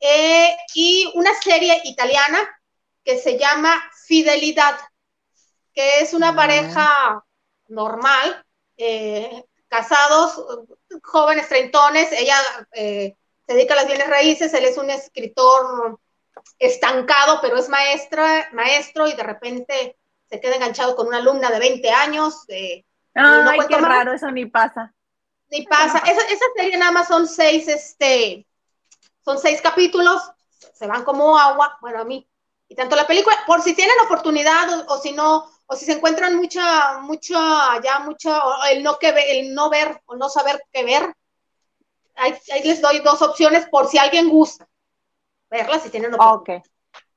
[0.00, 2.38] Eh, y una serie italiana
[3.04, 4.78] que se llama Fidelidad,
[5.72, 6.36] que es una ah.
[6.36, 7.24] pareja
[7.68, 8.44] normal,
[8.76, 10.44] eh, casados,
[11.02, 12.36] jóvenes treintones, ella
[12.72, 13.14] eh,
[13.46, 15.98] se dedica a las bienes raíces, él es un escritor
[16.58, 19.96] estancado, pero es maestra, maestro y de repente
[20.28, 22.44] se queda enganchado con una alumna de 20 años.
[22.48, 22.84] Ay,
[23.14, 24.92] no qué raro, eso ni pasa.
[25.50, 25.98] Ni pasa.
[25.98, 28.46] Esa, esa, serie nada más son seis, este,
[29.24, 30.22] son seis capítulos,
[30.74, 32.28] se van como agua, bueno, a mí.
[32.68, 36.36] Y tanto la película, por si tienen oportunidad o, si no, o si se encuentran
[36.36, 38.40] mucha, mucha, ya mucha,
[38.72, 39.08] el no, que
[39.40, 41.14] el no ver o no saber qué ver,
[42.16, 42.34] ahí,
[42.64, 44.68] les doy dos opciones por si alguien gusta
[45.48, 46.58] verla, si tienen oportunidad.
[46.58, 46.68] Ok,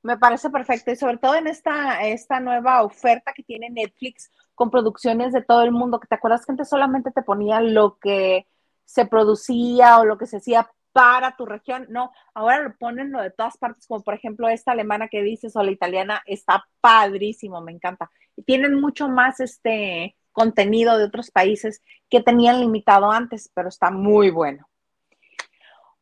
[0.02, 4.70] me parece perfecto y sobre todo en esta, esta nueva oferta que tiene Netflix con
[4.70, 8.46] producciones de todo el mundo, que te acuerdas que antes solamente te ponía lo que
[8.84, 13.22] se producía o lo que se hacía para tu región, no, ahora lo ponen lo
[13.22, 17.62] de todas partes, como por ejemplo esta alemana que dices o la italiana, está padrísimo,
[17.62, 18.10] me encanta.
[18.36, 21.80] Y tienen mucho más este contenido de otros países
[22.10, 24.68] que tenían limitado antes, pero está muy bueno.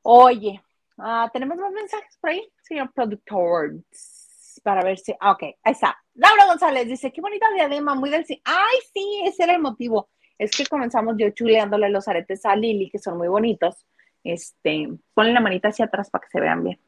[0.02, 0.60] Oye,
[0.98, 3.84] ah, ¿tenemos más mensajes por ahí, señor productor?
[4.68, 5.96] Para ver si, ah, ok, ahí está.
[6.12, 8.26] Laura González dice, qué bonita diadema, muy del...
[8.44, 10.10] Ay, sí, ese era el motivo.
[10.36, 13.86] Es que comenzamos yo chuleándole los aretes a Lili, que son muy bonitos.
[14.22, 16.78] Este, ponle la manita hacia atrás para que se vean bien.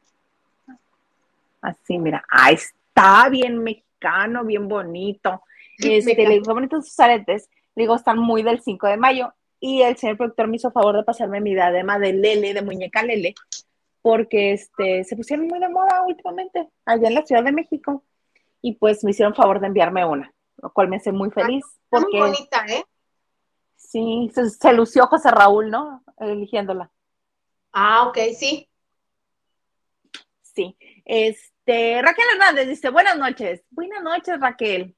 [1.62, 2.22] Así, mira.
[2.30, 5.42] Ah, está bien mexicano, bien bonito.
[5.78, 7.48] Este, le digo, bonitos sus aretes.
[7.76, 9.32] Le digo, están muy del 5 de mayo.
[9.58, 13.02] Y el señor productor me hizo favor de pasarme mi diadema de Lele, de muñeca
[13.02, 13.34] Lele,
[14.02, 18.04] porque este, se pusieron muy de moda últimamente, allá en la Ciudad de México
[18.62, 21.64] y pues me hicieron favor de enviarme una, lo cual me hace muy feliz.
[21.88, 22.84] porque, muy bonita, ¿eh?
[23.76, 26.04] Sí, se, lució José Raúl, ¿no?
[26.18, 26.90] Eligiéndola.
[27.72, 28.68] Ah, ok, sí.
[30.42, 30.76] Sí.
[31.04, 33.64] Este, Raquel Hernández dice, buenas noches.
[33.70, 34.94] Buenas noches, Raquel.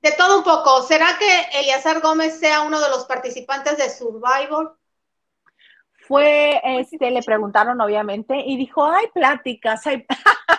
[0.00, 4.76] De todo un poco, ¿será que Eliazar Gómez sea uno de los participantes de Survivor?
[6.06, 10.06] Fue, este, le preguntaron obviamente y dijo, hay pláticas, hay...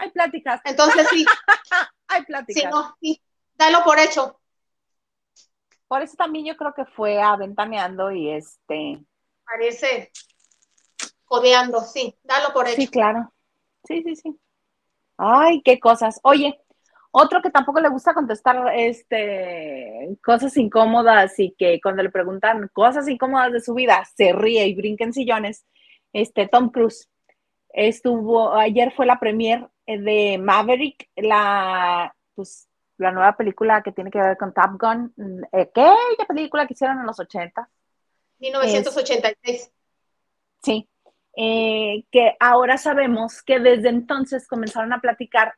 [0.00, 0.62] Hay pláticas.
[0.64, 1.26] Entonces sí.
[2.08, 2.62] Hay pláticas.
[2.62, 3.22] Sí, no, sí.
[3.54, 4.40] Dalo por hecho.
[5.86, 9.04] Por eso también yo creo que fue aventaneando y este.
[9.44, 10.10] Parece
[11.24, 12.16] codeando, sí.
[12.22, 12.76] Dalo por hecho.
[12.76, 13.32] Sí, claro.
[13.84, 14.40] Sí, sí, sí.
[15.18, 16.18] Ay, qué cosas.
[16.22, 16.59] Oye,
[17.12, 23.08] otro que tampoco le gusta contestar este, cosas incómodas y que cuando le preguntan cosas
[23.08, 25.66] incómodas de su vida, se ríe y brinca en sillones,
[26.12, 27.08] este, Tom Cruise.
[27.70, 34.20] Estuvo, ayer fue la premier de Maverick, la, pues, la nueva película que tiene que
[34.20, 35.14] ver con Top Gun.
[35.52, 35.68] ¿Qué?
[36.18, 37.68] ¿Qué película que hicieron en los 80?
[38.38, 39.72] 1986.
[40.62, 40.86] sí.
[41.36, 45.54] Eh, que ahora sabemos que desde entonces comenzaron a platicar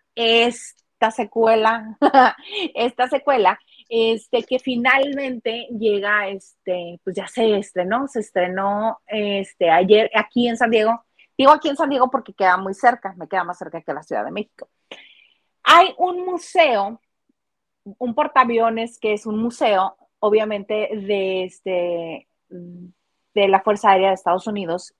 [1.02, 1.98] esta secuela,
[2.74, 10.10] esta secuela, este, que finalmente llega, este, pues ya se estrenó, se estrenó este, ayer
[10.14, 11.04] aquí en San Diego,
[11.36, 14.02] Digo aquí en San Diego porque queda muy cerca, me queda más cerca que la
[14.02, 14.68] Ciudad de México.
[15.64, 17.00] Hay un museo,
[17.84, 24.46] un portaaviones que es un museo, obviamente, de, este, de la Fuerza Aérea de Estados
[24.46, 24.94] Unidos,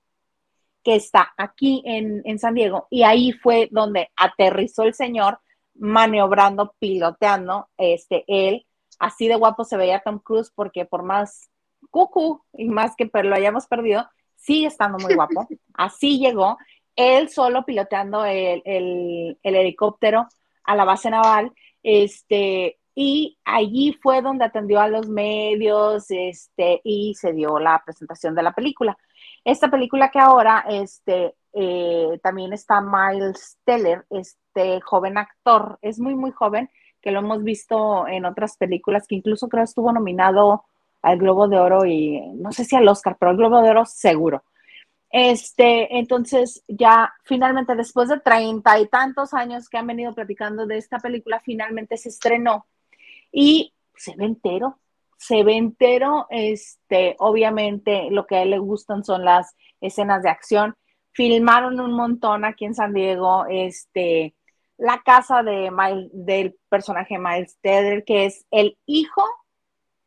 [0.83, 5.39] que está aquí en, en San Diego, y ahí fue donde aterrizó el señor
[5.75, 8.65] maniobrando, piloteando, este, él,
[8.99, 11.49] así de guapo se veía Tom Cruise, porque por más
[11.89, 15.47] cucu y más que lo hayamos perdido, sigue estando muy guapo.
[15.73, 16.57] Así llegó,
[16.95, 20.27] él solo piloteando el, helicóptero
[20.63, 21.51] a la base naval,
[21.81, 28.35] este, y allí fue donde atendió a los medios, este, y se dio la presentación
[28.35, 28.97] de la película.
[29.43, 36.15] Esta película que ahora, este, eh, también está Miles Teller, este joven actor, es muy,
[36.15, 36.69] muy joven,
[37.01, 40.65] que lo hemos visto en otras películas, que incluso creo estuvo nominado
[41.01, 43.85] al Globo de Oro y no sé si al Oscar, pero al Globo de Oro
[43.85, 44.43] seguro.
[45.09, 50.77] Este, entonces ya finalmente después de treinta y tantos años que han venido platicando de
[50.77, 52.65] esta película, finalmente se estrenó
[53.31, 54.79] y se ve entero,
[55.17, 60.29] se ve entero, este, obviamente lo que a él le gustan son las escenas de
[60.29, 60.75] acción.
[61.13, 64.35] Filmaron un montón aquí en San Diego, este,
[64.77, 65.71] la casa de
[66.11, 69.23] del personaje Miles Teller, que es el hijo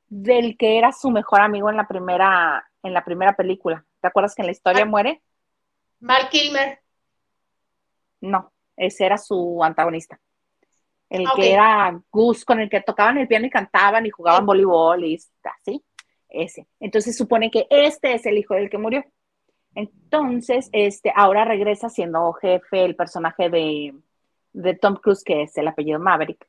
[0.09, 3.85] del que era su mejor amigo en la primera, en la primera película.
[4.01, 5.23] ¿Te acuerdas que en la historia muere?
[6.01, 6.81] Mark Kilmer.
[8.21, 10.21] No, ese era su antagonista.
[11.09, 15.05] El que era Gus, con el que tocaban el piano y cantaban y jugaban voleibol
[15.05, 15.85] y así.
[16.29, 16.67] Ese.
[16.81, 19.05] Entonces supone que este es el hijo del que murió.
[19.77, 23.95] Entonces, este, ahora regresa siendo jefe el personaje de,
[24.55, 26.45] de Tom Cruise, que es el apellido Maverick.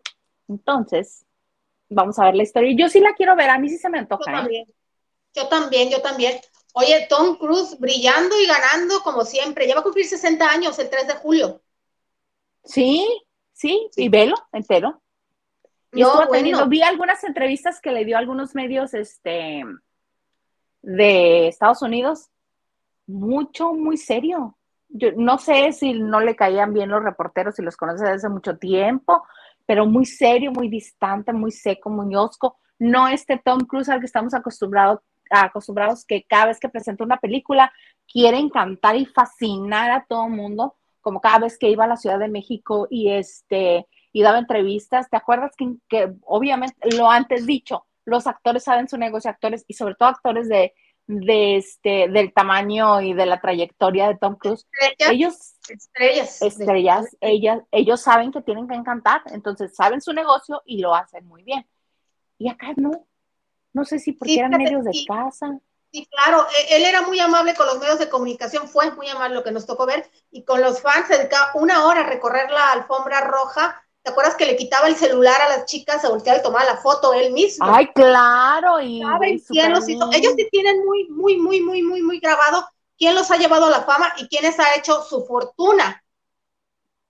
[0.48, 1.26] Entonces,
[1.90, 2.74] vamos a ver la historia.
[2.76, 4.32] Yo sí la quiero ver, a mí sí se me antoja.
[4.32, 4.42] Yo ¿eh?
[4.42, 4.66] también,
[5.36, 6.40] yo también, yo también.
[6.74, 9.68] Oye, Tom Cruise brillando y ganando como siempre.
[9.68, 11.62] Ya va a cumplir 60 años el 3 de julio.
[12.64, 13.06] Sí,
[13.52, 15.02] sí, y velo entero.
[15.92, 19.64] Y no, teniendo, vi algunas entrevistas que le dio a algunos medios este,
[20.82, 22.30] de Estados Unidos.
[23.08, 24.58] Mucho, muy serio.
[24.90, 28.30] Yo no sé si no le caían bien los reporteros, si los conoce desde hace
[28.30, 29.24] mucho tiempo,
[29.66, 32.58] pero muy serio, muy distante, muy seco, muy osco.
[32.80, 35.00] No este Tom Cruise al que estamos acostumbrados
[35.30, 37.72] acostumbrados que cada vez que presenta una película
[38.10, 41.98] quiere encantar y fascinar a todo el mundo, como cada vez que iba a la
[41.98, 45.10] Ciudad de México y este y daba entrevistas.
[45.10, 49.74] ¿Te acuerdas que, que obviamente lo antes dicho, los actores saben su negocio, actores y
[49.74, 50.74] sobre todo actores de,
[51.08, 54.68] de este del tamaño y de la trayectoria de Tom Cruise.
[55.00, 60.80] ellos estrellas, estrellas, ellas, ellos saben que tienen que encantar, entonces saben su negocio y
[60.80, 61.66] lo hacen muy bien.
[62.38, 63.08] Y acá no,
[63.74, 65.60] no sé si porque eran medios de casa.
[65.92, 69.36] Sí, claro, e, él era muy amable con los medios de comunicación, fue muy amable
[69.36, 72.52] lo que nos tocó ver, y con los fans se dedicaba una hora a recorrer
[72.52, 73.82] la alfombra roja.
[74.08, 76.78] ¿Te acuerdas que le quitaba el celular a las chicas, se volteaba y tomaba la
[76.78, 77.66] foto él mismo?
[77.68, 82.66] Ay, claro, y, ellos sí tienen muy, muy, muy, muy, muy, muy grabado
[82.98, 86.02] quién los ha llevado a la fama y quiénes ha hecho su fortuna.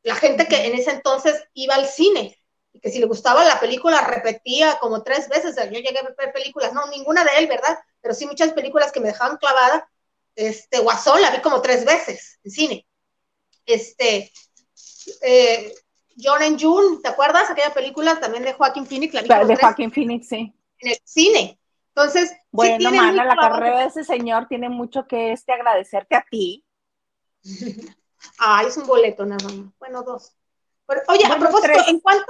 [0.02, 2.36] La gente que en ese entonces iba al cine
[2.82, 5.56] que si le gustaba la película repetía como tres veces.
[5.56, 7.78] Yo llegué a ver películas, no, ninguna de él, ¿verdad?
[8.02, 9.88] Pero sí muchas películas que me dejaban clavada.
[10.36, 12.88] Este, Guasón la vi como tres veces en cine.
[13.68, 14.32] Este,
[15.22, 15.76] eh,
[16.18, 17.50] John and June, ¿te acuerdas?
[17.50, 20.54] Aquella película también de Joaquín Phoenix, la De Joaquín Phoenix, sí.
[20.80, 21.60] En el cine.
[21.90, 26.64] Entonces, bueno, mana, la carrera de ese señor tiene mucho que este agradecerte a ti.
[28.38, 29.74] Ay, es un boleto nada más.
[29.80, 30.34] Bueno, dos.
[31.08, 32.26] oye, a propósito, ¿en cuánto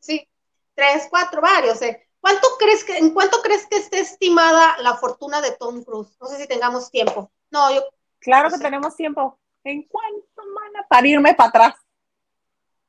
[0.00, 0.28] sí,
[0.74, 1.80] tres, cuatro, varios.
[1.82, 2.00] Eh.
[2.20, 6.16] ¿Cuánto crees que, ¿En cuánto crees que esté estimada la fortuna de Tom Cruise?
[6.20, 7.30] No sé si tengamos tiempo.
[7.50, 7.82] No, yo.
[8.18, 9.38] Claro que tenemos tiempo.
[9.62, 10.86] ¿En cuánto, mana?
[10.88, 11.74] Para irme para atrás.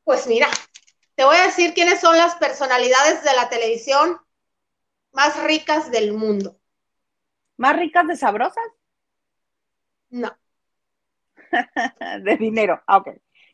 [0.06, 0.47] Pues mira,
[1.16, 4.18] te voy a decir quiénes son las personalidades de la televisión
[5.12, 6.58] más ricas del mundo.
[7.58, 8.64] ¿Más ricas de sabrosas?
[10.10, 10.38] No.
[12.22, 13.10] de dinero, ah, ok.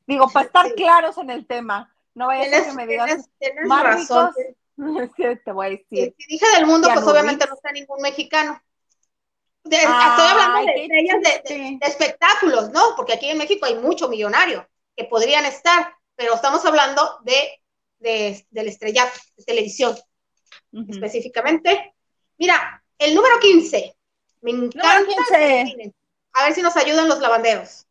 [0.05, 1.95] Digo, para estar claros en el tema.
[2.13, 4.31] No vaya a que me digas tienes, más razón.
[5.15, 6.15] te voy a decir.
[6.17, 8.61] Si dije del mundo, pues obviamente no está ningún mexicano.
[9.63, 12.81] estoy hablando de estrellas de, espectáculos, ¿no?
[12.97, 17.59] Porque aquí en México hay mucho millonario que podrían estar, pero estamos hablando de,
[17.97, 19.97] del estrellato, de televisión,
[20.87, 21.95] específicamente.
[22.37, 23.97] Mira, el número 15.
[24.41, 25.23] Me encanta.
[26.33, 27.87] A ver si nos ayudan los lavanderos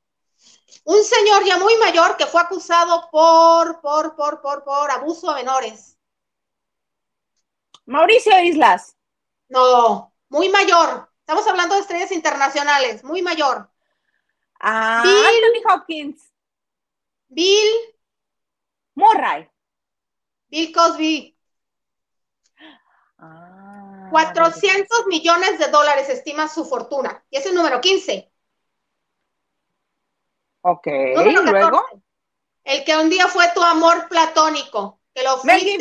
[0.84, 5.34] un señor ya muy mayor que fue acusado por, por, por, por, por abuso a
[5.34, 5.98] menores.
[7.86, 8.96] Mauricio Islas.
[9.48, 11.10] No, muy mayor.
[11.20, 13.70] Estamos hablando de estrellas internacionales, muy mayor.
[14.60, 16.32] Ah, Bill, Anthony Hopkins.
[17.28, 17.94] Bill.
[19.00, 19.48] Murray.
[20.48, 21.36] Bill Cosby.
[23.18, 27.24] Ah, 400 millones de dólares estima su fortuna.
[27.30, 28.30] Y es el número 15.
[30.62, 30.86] Ok,
[31.46, 31.84] luego.
[32.64, 35.78] El que un día fue tu amor platónico, que lo fuiste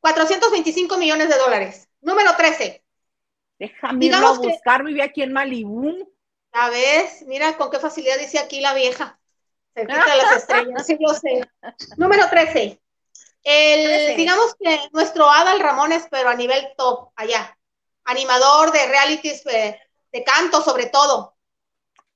[0.00, 1.88] 425 millones de dólares.
[2.02, 2.84] Número 13.
[3.58, 6.12] Déjame irlo a buscar, vive aquí en Malibú.
[6.52, 7.24] ¿Sabes?
[7.26, 9.18] Mira con qué facilidad dice aquí la vieja.
[9.74, 11.48] Se quita las estrellas, sí lo sé.
[11.96, 12.80] Número 13.
[13.42, 17.58] El, digamos que nuestro Adal Ramones, pero a nivel top, allá.
[18.04, 19.78] Animador de realities, eh,
[20.12, 21.36] de canto sobre todo.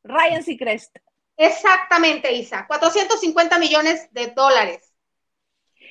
[0.04, 0.96] Ryan Seacrest.
[1.36, 2.66] Exactamente, Isa.
[2.66, 4.92] 450 millones de dólares.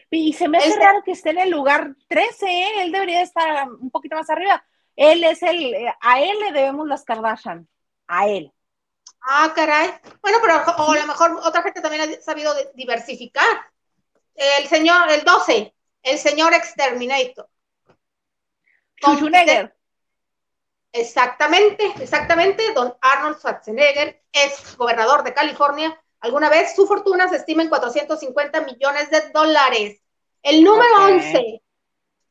[0.09, 2.83] Y se me hace raro que esté en el lugar 13, ¿eh?
[2.83, 4.63] Él debería estar un poquito más arriba.
[4.95, 7.67] Él es el, a él le debemos las Kardashian,
[8.07, 8.51] a él.
[9.29, 9.93] Ah, caray.
[10.21, 13.45] Bueno, pero o a lo mejor otra gente también ha sabido diversificar.
[14.33, 17.49] El señor, el 12, el señor Exterminator.
[18.95, 19.75] Schwarzenegger.
[20.93, 22.71] Exactamente, exactamente.
[22.73, 26.01] Don Arnold Schwarzenegger es gobernador de California.
[26.21, 30.01] Alguna vez su fortuna se estima en 450 millones de dólares.
[30.41, 31.61] El número 11,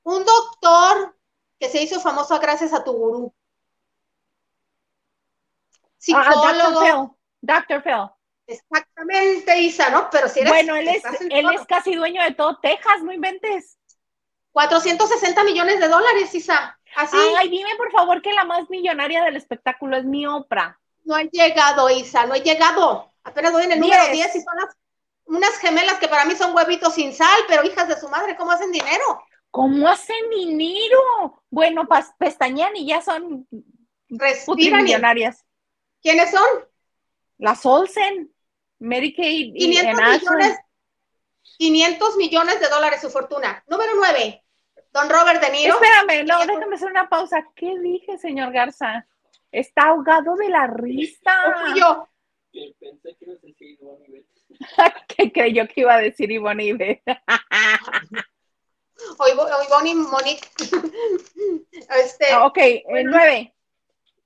[0.05, 1.14] un doctor
[1.61, 3.34] que se hizo famoso gracias a tu gurú.
[6.07, 7.17] Psicólogo.
[7.41, 8.11] Doctor Phil.
[8.47, 10.09] Exactamente, Isa, ¿no?
[10.11, 10.53] Pero si eres.
[10.53, 13.79] Bueno, él es, él es casi dueño de todo Texas, no inventes.
[14.53, 16.79] 460 millones de dólares, Isa.
[16.97, 17.17] Así.
[17.37, 20.79] Ay, dime por favor que la más millonaria del espectáculo es mi Oprah.
[21.05, 23.13] No he llegado, Isa, no he llegado.
[23.25, 24.77] Apenas voy en el número 10 y son las,
[25.25, 28.53] unas gemelas que para mí son huevitos sin sal, pero hijas de su madre, ¿cómo
[28.53, 29.23] hacen dinero?
[29.51, 31.43] ¿Cómo hacen dinero?
[31.51, 31.87] Bueno,
[32.19, 33.47] pestañean y ya son
[34.09, 35.45] millonarias.
[36.07, 36.47] ¿Quiénes son?
[37.39, 38.33] Las Olsen,
[38.79, 40.59] Mary Kay 500 millones,
[41.59, 43.65] 500 millones de dólares su fortuna.
[43.67, 44.45] Número 9,
[44.93, 45.75] don Robert De Niro.
[45.75, 47.45] Espérame, no, déjame hacer una pausa.
[47.57, 49.05] ¿Qué dije, señor Garza?
[49.51, 51.35] Está ahogado de la risa.
[51.75, 52.09] yo.
[52.53, 54.25] Pensé que iba a decir Ivonne
[55.09, 57.03] ¿Qué creyó que iba a decir Ivonne Ibe?
[59.19, 60.49] o Ivonne y Monique.
[61.97, 63.56] este, ah, ok, el 9.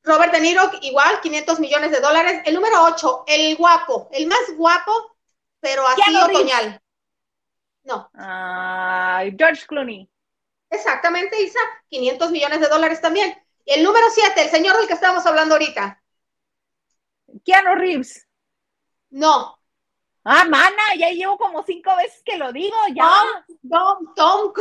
[0.02, 2.42] Robert De Niro, igual, 500 millones de dólares.
[2.44, 5.16] El número 8, el guapo, el más guapo,
[5.60, 6.80] pero así otoñal.
[7.84, 8.10] No.
[9.36, 10.08] George Clooney.
[10.70, 13.36] Exactamente, Isa, 500 millones de dólares también.
[13.66, 16.02] El número 7, el señor del que estábamos hablando ahorita.
[17.44, 18.26] Keanu Reeves.
[19.10, 19.58] No.
[20.24, 23.08] Ah, mana, ya llevo como cinco veces que lo digo, ya.
[23.68, 24.52] Tom, Tom,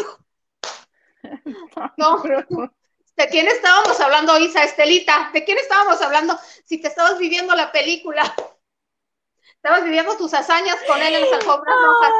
[1.97, 2.69] Tom.
[3.19, 5.29] ¿De quién estábamos hablando, Isa, Estelita?
[5.33, 6.39] ¿De quién estábamos hablando?
[6.63, 8.23] Si te estabas viviendo la película.
[9.55, 12.11] Estabas viviendo tus hazañas con él en las alfombras rojas.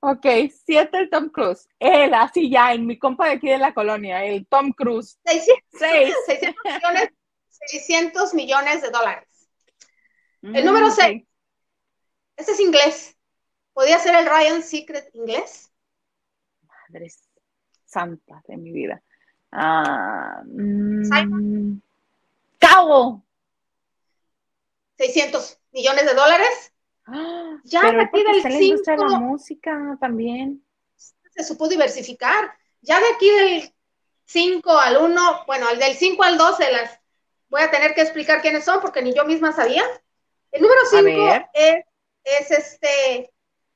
[0.00, 0.26] Ok,
[0.62, 1.66] siete el Tom Cruise.
[1.78, 5.18] Él, así ya, en mi compa de aquí de la colonia, el Tom Cruise.
[5.24, 7.08] 600, 600 millones,
[7.48, 9.48] 600 millones de dólares.
[10.42, 11.24] El número mm, seis.
[12.36, 13.16] Este es inglés.
[13.72, 15.72] ¿Podría ser el Ryan Secret inglés?
[16.60, 17.08] Madre
[17.86, 19.02] santa de mi vida.
[19.52, 21.80] Ah, mm,
[22.58, 23.24] Cabo.
[24.96, 26.72] 600 millones de dólares.
[27.06, 30.64] Ah, ya a partir del 5 la música también.
[30.96, 32.52] Se supo diversificar.
[32.82, 33.74] Ya de aquí del
[34.26, 37.00] 5 al 1, bueno, al del 5 al 12 las
[37.48, 39.84] voy a tener que explicar quiénes son porque ni yo misma sabía.
[40.52, 41.84] El número 5 es,
[42.24, 43.32] es, este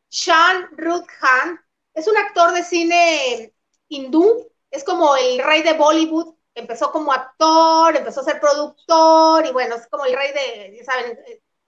[0.09, 1.61] Sean Ruth Khan.
[1.93, 3.53] Es un actor de cine
[3.89, 9.53] hindú es como el rey de Bollywood, empezó como actor, empezó a ser productor y
[9.53, 11.17] bueno, es como el rey de, ya saben,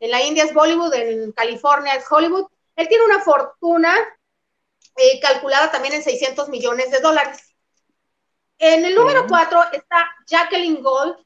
[0.01, 2.49] en la India es Bollywood, en California es Hollywood.
[2.75, 3.97] Él tiene una fortuna
[4.97, 7.55] eh, calculada también en 600 millones de dólares.
[8.59, 11.17] En el número 4 está Jacqueline Gold,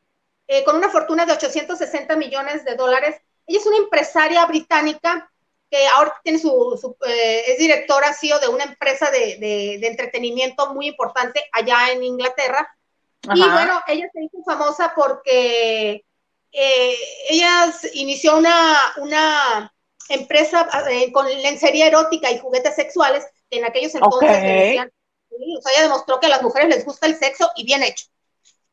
[0.49, 3.23] eh, con una fortuna de 860 millones de dólares.
[3.47, 5.33] Ella es una empresaria británica
[5.71, 11.41] que ahora tiene su, eh, es directora CEO de una empresa de, entretenimiento muy importante
[11.53, 12.77] allá en Inglaterra.
[13.23, 16.05] Y bueno, ella se hizo famosa porque
[16.51, 16.97] eh,
[17.29, 19.73] ella inició una, una
[20.09, 24.91] empresa eh, con lencería erótica y juguetes sexuales en aquellos entonces decían,
[25.31, 28.07] o sea, ella demostró que a las mujeres les gusta el sexo y bien hecho.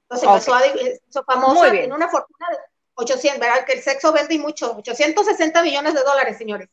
[0.04, 2.58] Entonces empezó a hizo famosa en una fortuna de
[2.95, 3.66] 800, ¿verdad?
[3.66, 6.70] Que el sexo vende y mucho, 860 millones de dólares, señores.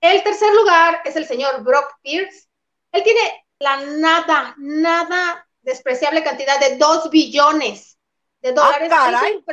[0.00, 2.48] El tercer lugar es el señor Brock Pierce.
[2.92, 7.98] Él tiene la nada, nada despreciable cantidad de 2 billones
[8.40, 8.90] de dólares.
[8.92, 9.44] Ah, caray.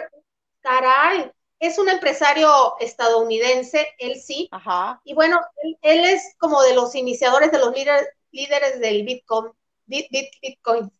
[0.62, 1.32] caray.
[1.60, 4.48] Es un empresario estadounidense, él sí.
[4.52, 5.02] Ajá.
[5.04, 5.39] Y bueno,
[5.82, 9.52] él, es como de los iniciadores, de los líderes, líderes del Bitcoin.
[9.86, 10.91] Bitcoin.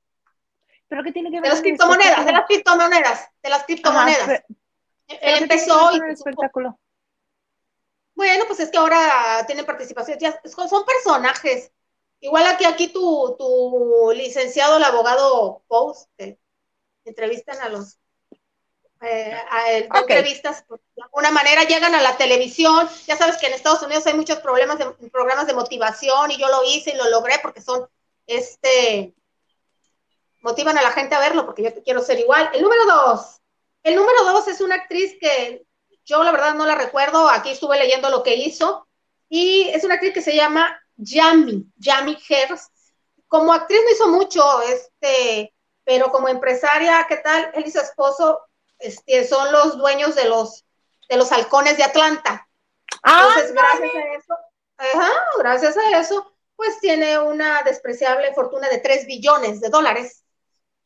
[0.88, 1.44] ¿Pero qué tiene que ver?
[1.44, 4.44] De las criptomonedas, de las criptomonedas, de las criptomonedas.
[5.08, 6.12] él empezó y...
[6.12, 6.80] espectáculo.
[8.16, 11.72] Bueno, pues es que ahora tienen participación, son personajes.
[12.22, 16.10] Igual aquí, aquí tu, tu licenciado, el abogado Post,
[17.04, 18.00] entrevistan a los
[19.02, 19.38] eh,
[19.94, 22.90] entrevistas, de alguna manera llegan a la televisión.
[23.06, 26.48] Ya sabes que en Estados Unidos hay muchos problemas de, programas de motivación y yo
[26.48, 27.88] lo hice y lo logré porque son,
[28.26, 29.14] este,
[30.42, 32.50] motivan a la gente a verlo porque yo quiero ser igual.
[32.54, 33.42] El número dos,
[33.84, 35.65] el número dos es una actriz que
[36.06, 38.88] yo la verdad no la recuerdo, aquí estuve leyendo lo que hizo,
[39.28, 42.70] y es una actriz que se llama Yami, Yami Hers.
[43.28, 45.54] Como actriz no hizo mucho, este,
[45.84, 47.52] pero como empresaria, ¿qué tal?
[47.56, 48.42] Él y su esposo
[48.78, 50.64] este, son los dueños de los,
[51.10, 52.48] de los halcones de Atlanta.
[53.04, 54.38] Entonces, gracias a eso,
[54.78, 60.24] ajá, gracias a eso, pues tiene una despreciable fortuna de 3 billones de dólares.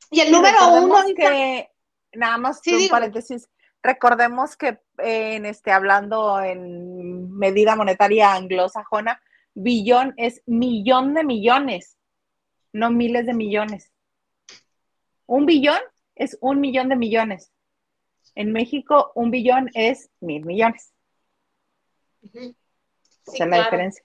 [0.10, 1.04] Y el número uno...
[1.16, 1.70] Que,
[2.14, 3.48] nada más un paréntesis,
[3.82, 9.22] Recordemos que en este, hablando en medida monetaria anglosajona,
[9.54, 11.98] billón es millón de millones,
[12.74, 13.92] no miles de millones.
[15.26, 15.80] Un billón
[16.16, 17.52] es un millón de millones.
[18.36, 20.94] En México, un billón es mil millones.
[22.22, 24.04] Esa es la diferencia.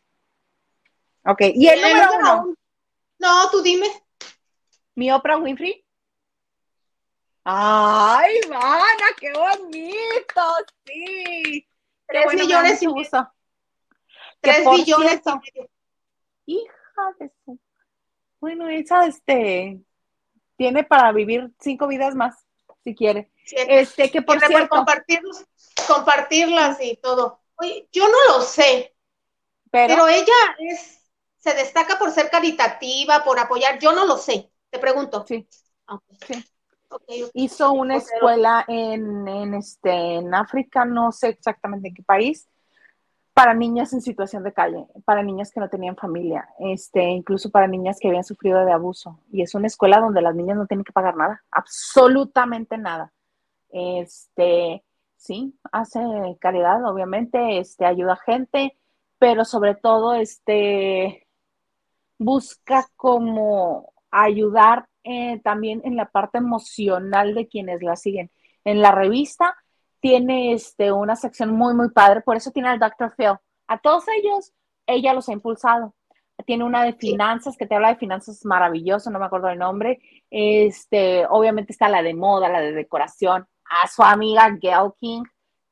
[1.26, 2.54] Ok, y el, número uno.
[3.18, 3.86] No, tú dime.
[4.94, 5.83] Mi Oprah Winfrey.
[7.44, 10.42] ¡Ay, mana, qué bonito!
[10.86, 11.66] Sí.
[12.06, 12.86] Tres millones y
[14.40, 15.20] Tres billones
[16.46, 17.58] Hija de su.
[18.40, 19.80] Bueno, esa, este,
[20.56, 22.34] tiene para vivir cinco vidas más,
[22.82, 23.30] si quiere.
[23.44, 24.84] Sí, Este, que por cierto,
[25.86, 27.40] compartirlas y todo.
[27.56, 28.94] Oye, yo no lo sé,
[29.70, 31.00] pero, pero ella es,
[31.38, 33.78] se destaca por ser caritativa, por apoyar.
[33.78, 34.50] Yo no lo sé.
[34.70, 35.24] Te pregunto.
[35.26, 35.46] sí,
[35.86, 36.00] Ah.
[36.26, 36.42] Sí.
[37.34, 42.48] Hizo una escuela en, en, este, en África, no sé exactamente en qué país,
[43.34, 47.66] para niñas en situación de calle, para niñas que no tenían familia, este, incluso para
[47.66, 49.18] niñas que habían sufrido de abuso.
[49.32, 53.12] Y es una escuela donde las niñas no tienen que pagar nada, absolutamente nada.
[53.70, 54.84] Este,
[55.16, 56.00] sí, hace
[56.40, 58.78] caridad, obviamente, este, ayuda a gente,
[59.18, 61.26] pero sobre todo, este,
[62.18, 68.30] busca como ayudar eh, también en la parte emocional de quienes la siguen.
[68.64, 69.54] En la revista
[70.00, 73.14] tiene este, una sección muy, muy padre, por eso tiene al Dr.
[73.16, 73.36] Phil.
[73.66, 74.52] A todos ellos,
[74.86, 75.94] ella los ha impulsado.
[76.46, 80.00] Tiene una de finanzas que te habla de finanzas maravilloso, no me acuerdo el nombre.
[80.30, 83.46] Este, obviamente está la de moda, la de decoración.
[83.64, 85.22] A su amiga Gail King,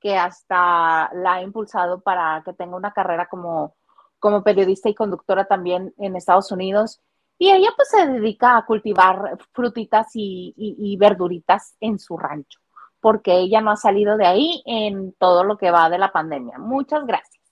[0.01, 3.77] que hasta la ha impulsado para que tenga una carrera como,
[4.19, 7.01] como periodista y conductora también en Estados Unidos.
[7.39, 12.61] Y ella pues se dedica a cultivar frutitas y, y- y verduritas en su rancho,
[13.01, 16.59] porque ella no ha salido de ahí en todo lo que va de la pandemia.
[16.59, 17.43] Muchas gracias.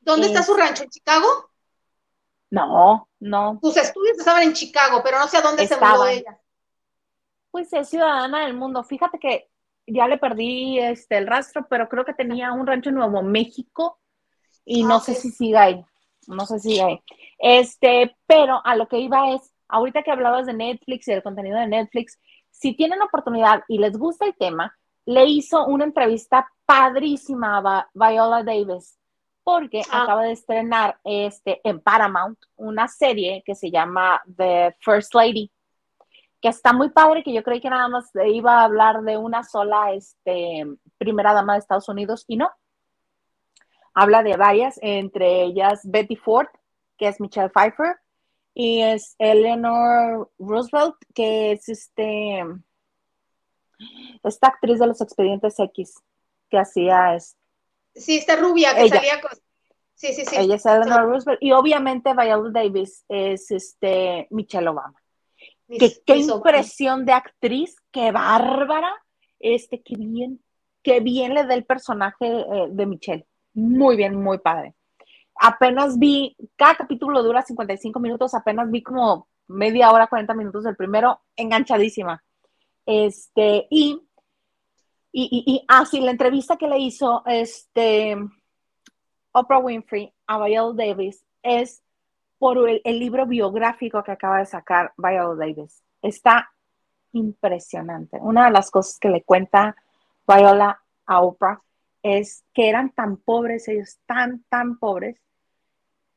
[0.00, 0.84] ¿Dónde está Es- su rancho?
[0.84, 1.26] ¿En Chicago?
[2.50, 6.38] No, no, Sus estudios estaban en Chicago, pero no sé a dónde se mudó ella.
[7.50, 8.82] pues es ciudadana del mundo.
[8.84, 9.48] Fíjate que
[9.86, 14.00] ya le perdí este, el rastro, pero creo que tenía un rancho en Nuevo México
[14.64, 15.04] y Ah, no ok.
[15.04, 15.84] sé si sigue ahí.
[16.28, 17.00] No sé si ahí.
[17.38, 21.58] Este, pero a lo que iba es, ahorita que hablabas de Netflix y del contenido
[21.58, 22.18] de Netflix,
[22.50, 28.42] si tienen oportunidad y les gusta el tema, le hizo una entrevista padrísima a Viola
[28.42, 28.98] Davis,
[29.42, 30.02] porque Ah.
[30.04, 35.50] acaba de estrenar este, en Paramount una serie que se llama The First Lady,
[36.40, 39.42] que está muy padre, que yo creí que nada más iba a hablar de una
[39.44, 40.64] sola este,
[40.98, 42.50] primera dama de Estados Unidos y no.
[43.94, 46.48] Habla de varias, entre ellas Betty Ford,
[46.98, 47.96] que es Michelle Pfeiffer,
[48.54, 52.42] y es Eleanor Roosevelt, que es este
[54.22, 55.94] esta actriz de los expedientes X
[56.50, 57.36] que hacía es,
[57.94, 58.96] Sí, está rubia, que Ella.
[58.96, 59.30] salía con...
[59.94, 60.36] Sí, sí, sí.
[60.36, 65.00] ella es Eleanor Roosevelt y obviamente Viola Davis es este Michelle Obama.
[65.68, 68.92] Mis- Qué, qué mis- impresión de actriz, qué bárbara,
[69.38, 70.42] este, qué bien,
[70.82, 73.26] qué bien le da el personaje eh, de Michelle.
[73.54, 74.74] Muy bien, muy padre.
[75.36, 80.76] Apenas vi, cada capítulo dura 55 minutos, apenas vi como media hora, 40 minutos del
[80.76, 82.22] primero, enganchadísima.
[82.86, 84.00] Este, y,
[85.12, 88.16] y, y, y ah, la entrevista que le hizo este,
[89.32, 91.82] Oprah Winfrey a Viola Davis es
[92.38, 95.82] por el, el libro biográfico que acaba de sacar Viola Davis.
[96.02, 96.50] Está
[97.12, 98.18] impresionante.
[98.20, 99.76] Una de las cosas que le cuenta
[100.26, 101.60] Viola a Oprah
[102.04, 105.18] es que eran tan pobres, ellos tan, tan pobres,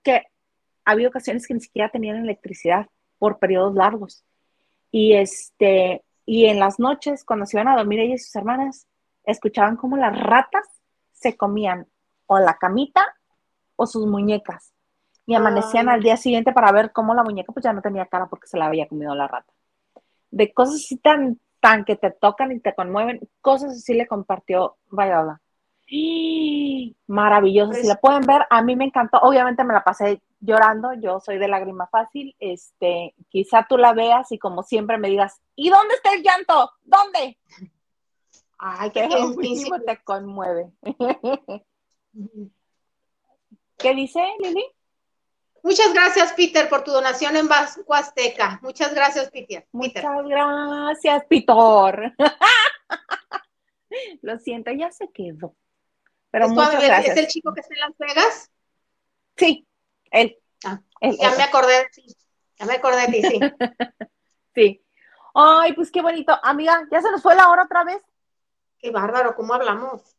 [0.04, 0.26] que
[0.84, 2.88] había ocasiones que ni siquiera tenían electricidad
[3.18, 4.26] por periodos largos.
[4.92, 8.86] Y este, y en las noches, cuando se iban a dormir ella y sus hermanas,
[9.24, 10.66] escuchaban cómo las ratas
[11.14, 11.88] se comían
[12.26, 13.06] o la camita
[13.78, 14.74] o sus muñecas.
[15.26, 15.96] Y amanecían Ay.
[15.96, 18.58] al día siguiente para ver cómo la muñeca pues ya no tenía cara porque se
[18.58, 19.54] la había comido la rata.
[20.32, 24.76] De cosas así tan, tan que te tocan y te conmueven, cosas así le compartió
[24.92, 25.40] Viola.
[27.08, 27.74] Maravilloso.
[27.74, 29.20] Si Pues- la pueden ver, a mí me encantó.
[29.20, 30.94] Obviamente me la pasé llorando.
[30.94, 32.36] Yo soy de lágrima fácil.
[32.40, 36.72] Este, quizá tú la veas y como siempre me digas, ¿y dónde está el llanto?
[36.84, 37.38] ¿Dónde?
[38.60, 39.08] Ay, qué
[39.38, 40.72] mínimo te conmueve.
[43.78, 44.66] ¿Qué dice Lili?
[45.64, 48.60] Muchas gracias, Peter, por tu donación en Vasco Azteca.
[48.64, 49.30] Muchas gracias.
[49.30, 49.68] Peter.
[49.72, 52.14] Muchas gracias, Pitor.
[54.22, 55.56] Lo siento, ya se quedó.
[56.32, 57.18] Pero ¿Es, muchas gracias.
[57.18, 58.52] es el chico que está en Las Vegas?
[59.36, 59.68] Sí,
[60.12, 60.38] él.
[60.66, 62.16] Ah, Él, Ya él, me acordé de ti.
[62.60, 63.40] Ya me acordé de ti, sí.
[64.56, 64.84] Sí.
[65.36, 66.36] Ay, pues qué bonito.
[66.42, 68.02] Amiga, ya se nos fue la hora otra vez.
[68.80, 70.16] Qué bárbaro, ¿cómo hablamos?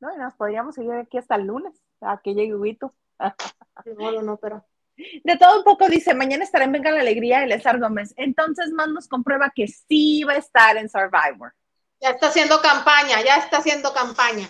[0.00, 2.92] No, y nos podríamos seguir aquí hasta el lunes, a que llegue Huguito.
[3.20, 4.66] No, no, no, pero.
[4.96, 8.14] De todo un poco dice, mañana estará en Venga la Alegría el Estar Gómez.
[8.16, 11.54] Entonces, más nos comprueba que sí va a estar en Survivor.
[12.00, 14.48] Ya está haciendo campaña, ya está haciendo campaña.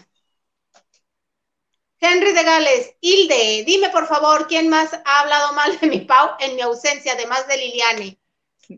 [2.03, 6.33] Henry de Gales, Hilde, dime por favor, ¿quién más ha hablado mal de mi Pau
[6.41, 8.19] en mi ausencia, además de Liliane?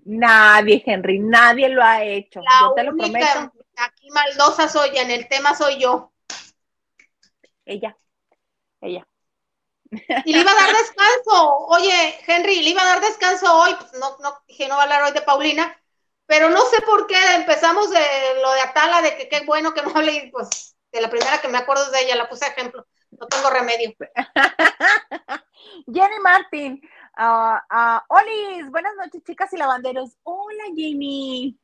[0.04, 2.40] Nadie, Henry, nadie lo ha hecho.
[2.40, 3.52] La Yo te lo única prometo.
[3.76, 6.12] aquí maldosa soy, en el tema soy yo.
[7.66, 7.96] Ella,
[8.80, 9.06] ella.
[10.24, 11.56] Y le iba a dar descanso.
[11.68, 13.74] Oye, Henry, le iba a dar descanso hoy.
[13.78, 15.80] Pues no, no, dije, no va a hablar hoy de Paulina.
[16.26, 18.00] Pero no sé por qué empezamos de
[18.42, 20.12] lo de Atala, de que qué bueno que no hable.
[20.14, 22.86] Y pues de la primera que me acuerdo es de ella, la puse ejemplo.
[23.20, 23.94] No tengo remedio.
[25.86, 26.80] Jenny Martin.
[27.16, 30.10] Uh, uh, Olis, buenas noches, chicas y lavanderos.
[30.24, 31.54] Hola, Jamie.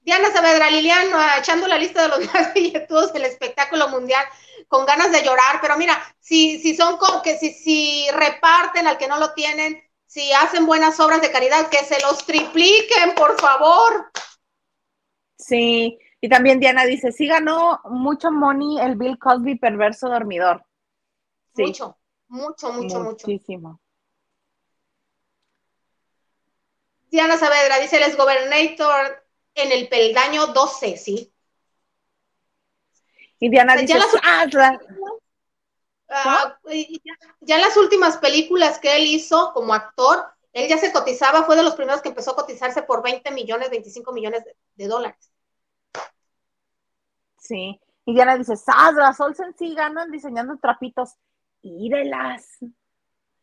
[0.00, 1.08] Diana Saavedra, Lilian,
[1.38, 4.24] echando la lista de los más billetudos del espectáculo mundial,
[4.68, 8.98] con ganas de llorar, pero mira, si, si son como que si, si reparten al
[8.98, 13.40] que no lo tienen, si hacen buenas obras de caridad, que se los tripliquen, por
[13.40, 14.10] favor.
[15.38, 20.64] Sí, y también Diana dice, sí ganó mucho money el Bill Cosby perverso dormidor.
[21.56, 21.64] Sí.
[21.64, 23.26] Mucho, mucho, mucho, mucho.
[23.26, 23.80] Muchísimo.
[27.10, 29.26] Diana Saavedra dice, el gobernator
[29.56, 31.34] en el peldaño 12, ¿sí?
[33.40, 34.46] Y Diana dice, ah,
[37.40, 41.56] ya, en las últimas películas que él hizo como actor, él ya se cotizaba, fue
[41.56, 44.44] de los primeros que empezó a cotizarse por 20 millones, 25 millones
[44.76, 45.31] de, dólares.
[47.42, 51.16] Sí, y Diana dice, Sandra, Olsen sí ganan diseñando trapitos.
[51.60, 52.58] Írelas.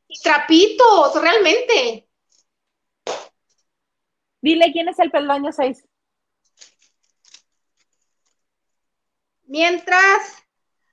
[0.08, 2.08] Y trapitos, realmente.
[4.42, 5.86] Dile quién es el peldaño 6.
[9.44, 10.44] Mientras,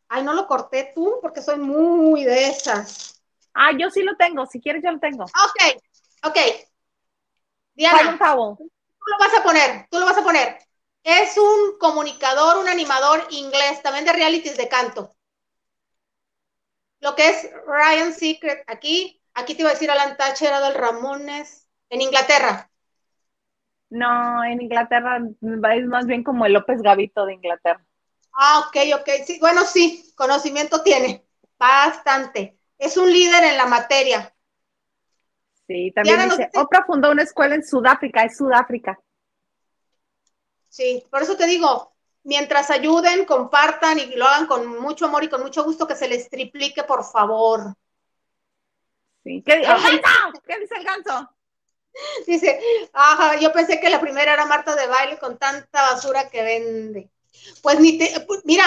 [0.09, 3.23] ay, no lo corté tú porque soy muy de esas.
[3.55, 5.25] Ah, yo sí lo tengo, si quieres yo lo tengo.
[5.25, 5.83] Ok,
[6.25, 6.39] ok.
[7.75, 8.69] Diana, tú
[9.07, 10.66] lo vas a poner, tú lo vas a poner.
[11.07, 15.15] Es un comunicador, un animador inglés, también de realities de canto.
[16.99, 21.69] Lo que es Ryan Secret aquí, aquí te iba a decir Alan Thatcher, Adol Ramones,
[21.91, 22.69] en Inglaterra.
[23.89, 25.21] No, en Inglaterra
[25.77, 27.87] es más bien como el López Gavito de Inglaterra.
[28.33, 29.09] Ah, ok, ok.
[29.25, 31.25] Sí, bueno, sí, conocimiento tiene.
[31.57, 32.59] Bastante.
[32.79, 34.35] Es un líder en la materia.
[35.69, 38.99] Sí, también dice, Oprah fundó una escuela en Sudáfrica, es Sudáfrica.
[40.69, 45.29] Sí, por eso te digo, mientras ayuden, compartan y lo hagan con mucho amor y
[45.29, 47.75] con mucho gusto, que se les triplique, por favor.
[49.25, 49.43] Sí.
[49.45, 49.63] ¿Qué,
[50.47, 51.31] ¿Qué dice el ganso?
[52.27, 52.61] Dice,
[52.93, 57.11] ajá, yo pensé que la primera era Marta de baile con tanta basura que vende.
[57.63, 58.65] Pues ni te, pues, mira,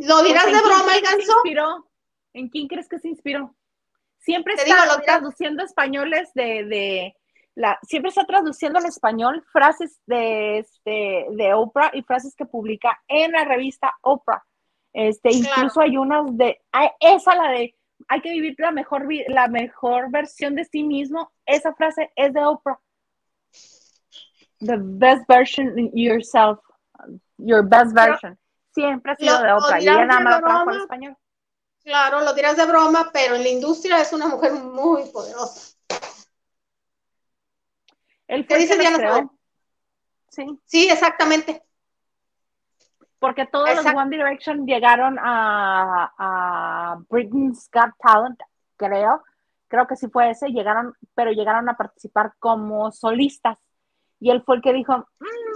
[0.00, 1.34] lo dirás de broma el ganso.
[2.32, 3.54] ¿En quién crees que se inspiró?
[4.18, 7.16] Siempre está traduciendo españoles de, de
[7.54, 13.02] la, siempre está traduciendo al español frases de, este, de Oprah y frases que publica
[13.08, 14.44] en la revista Oprah.
[14.92, 16.60] Este, incluso hay unas de,
[17.00, 17.76] esa la de,
[18.08, 21.32] hay que vivir la mejor, la mejor versión de sí mismo.
[21.46, 22.78] Esa frase es de Oprah.
[24.60, 26.58] The best version yourself
[27.38, 28.38] your best version.
[28.72, 31.16] Siempre ha sido de Oprah y ella nada más trabajo en español.
[31.82, 35.73] Claro, lo dirás de broma, pero en la industria es una mujer muy poderosa.
[38.28, 39.30] El ¿Qué dice Diana?
[40.28, 40.46] Sí.
[40.64, 41.62] Sí, exactamente.
[43.18, 48.40] Porque todos los One Direction llegaron a, a Britain's Got Talent,
[48.76, 49.22] creo.
[49.68, 53.58] Creo que sí fue ese, llegaron, pero llegaron a participar como solistas.
[54.20, 55.54] Y él fue el que dijo, mm,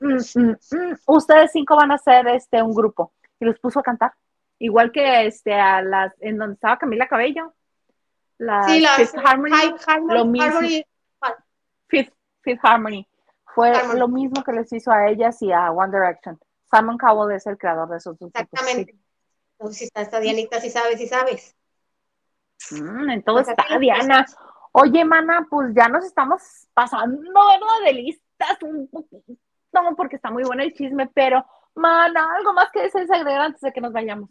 [0.00, 4.12] Mm, mm, ustedes cinco van a hacer este un grupo y los puso a cantar
[4.58, 7.54] igual que este a las en donde estaba Camila Cabello
[8.38, 9.74] las, Fifth Harmony,
[10.08, 10.60] lo mismo
[11.88, 12.12] Fifth,
[12.62, 13.06] Harmony.
[13.54, 16.38] Fue lo mismo que les hizo a ellas y a One Direction
[16.70, 18.94] Simon Cowell es el creador de esos dos exactamente.
[19.70, 21.56] si está esta Dianita si sabes si sabes.
[22.70, 24.26] En todo pues está Diana.
[24.72, 26.42] Oye, mana, pues ya nos estamos
[26.74, 27.20] pasando.
[27.84, 29.38] De listas un poquito
[29.72, 31.44] no, porque está muy bueno el chisme, pero,
[31.74, 34.30] mana, algo más que desagregar antes de que nos vayamos.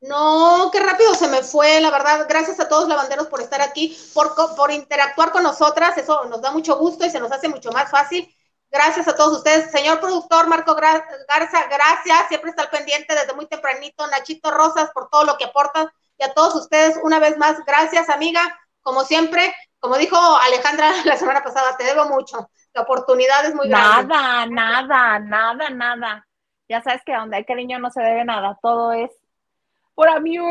[0.00, 2.26] No, qué rápido se me fue, la verdad.
[2.28, 5.96] Gracias a todos lavanderos por estar aquí, por, por interactuar con nosotras.
[5.98, 8.32] Eso nos da mucho gusto y se nos hace mucho más fácil.
[8.70, 9.70] Gracias a todos ustedes.
[9.70, 12.28] Señor productor Marco Garza, gracias.
[12.28, 14.06] Siempre está al pendiente desde muy tempranito.
[14.06, 15.88] Nachito Rosas por todo lo que aportan.
[16.18, 18.58] Y a todos ustedes, una vez más, gracias, amiga.
[18.82, 22.48] Como siempre, como dijo Alejandra la semana pasada, te debo mucho
[22.80, 24.14] oportunidad es muy grande.
[24.14, 26.26] Nada, nada, nada, nada.
[26.68, 29.10] Ya sabes que donde hay cariño no se debe nada, todo es
[29.98, 30.46] por amigos.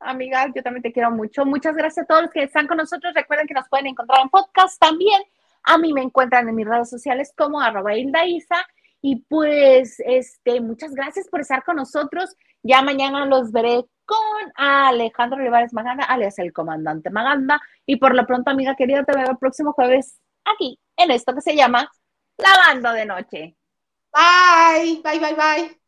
[0.00, 1.46] Amiga, yo también te quiero mucho.
[1.46, 3.14] Muchas gracias a todos los que están con nosotros.
[3.14, 5.22] Recuerden que nos pueden encontrar en podcast también.
[5.62, 8.66] A mí me encuentran en mis redes sociales como arroba Isa.
[9.00, 12.34] Y pues, este, muchas gracias por estar con nosotros.
[12.64, 14.18] Ya mañana los veré con
[14.56, 17.62] Alejandro Rivares Maganda, alias el comandante Maganda.
[17.86, 21.40] Y por lo pronto, amiga querida, te veo el próximo jueves aquí en esto que
[21.40, 21.88] se llama
[22.36, 23.56] Lavando de Noche.
[24.12, 25.85] Bye, bye, bye, bye.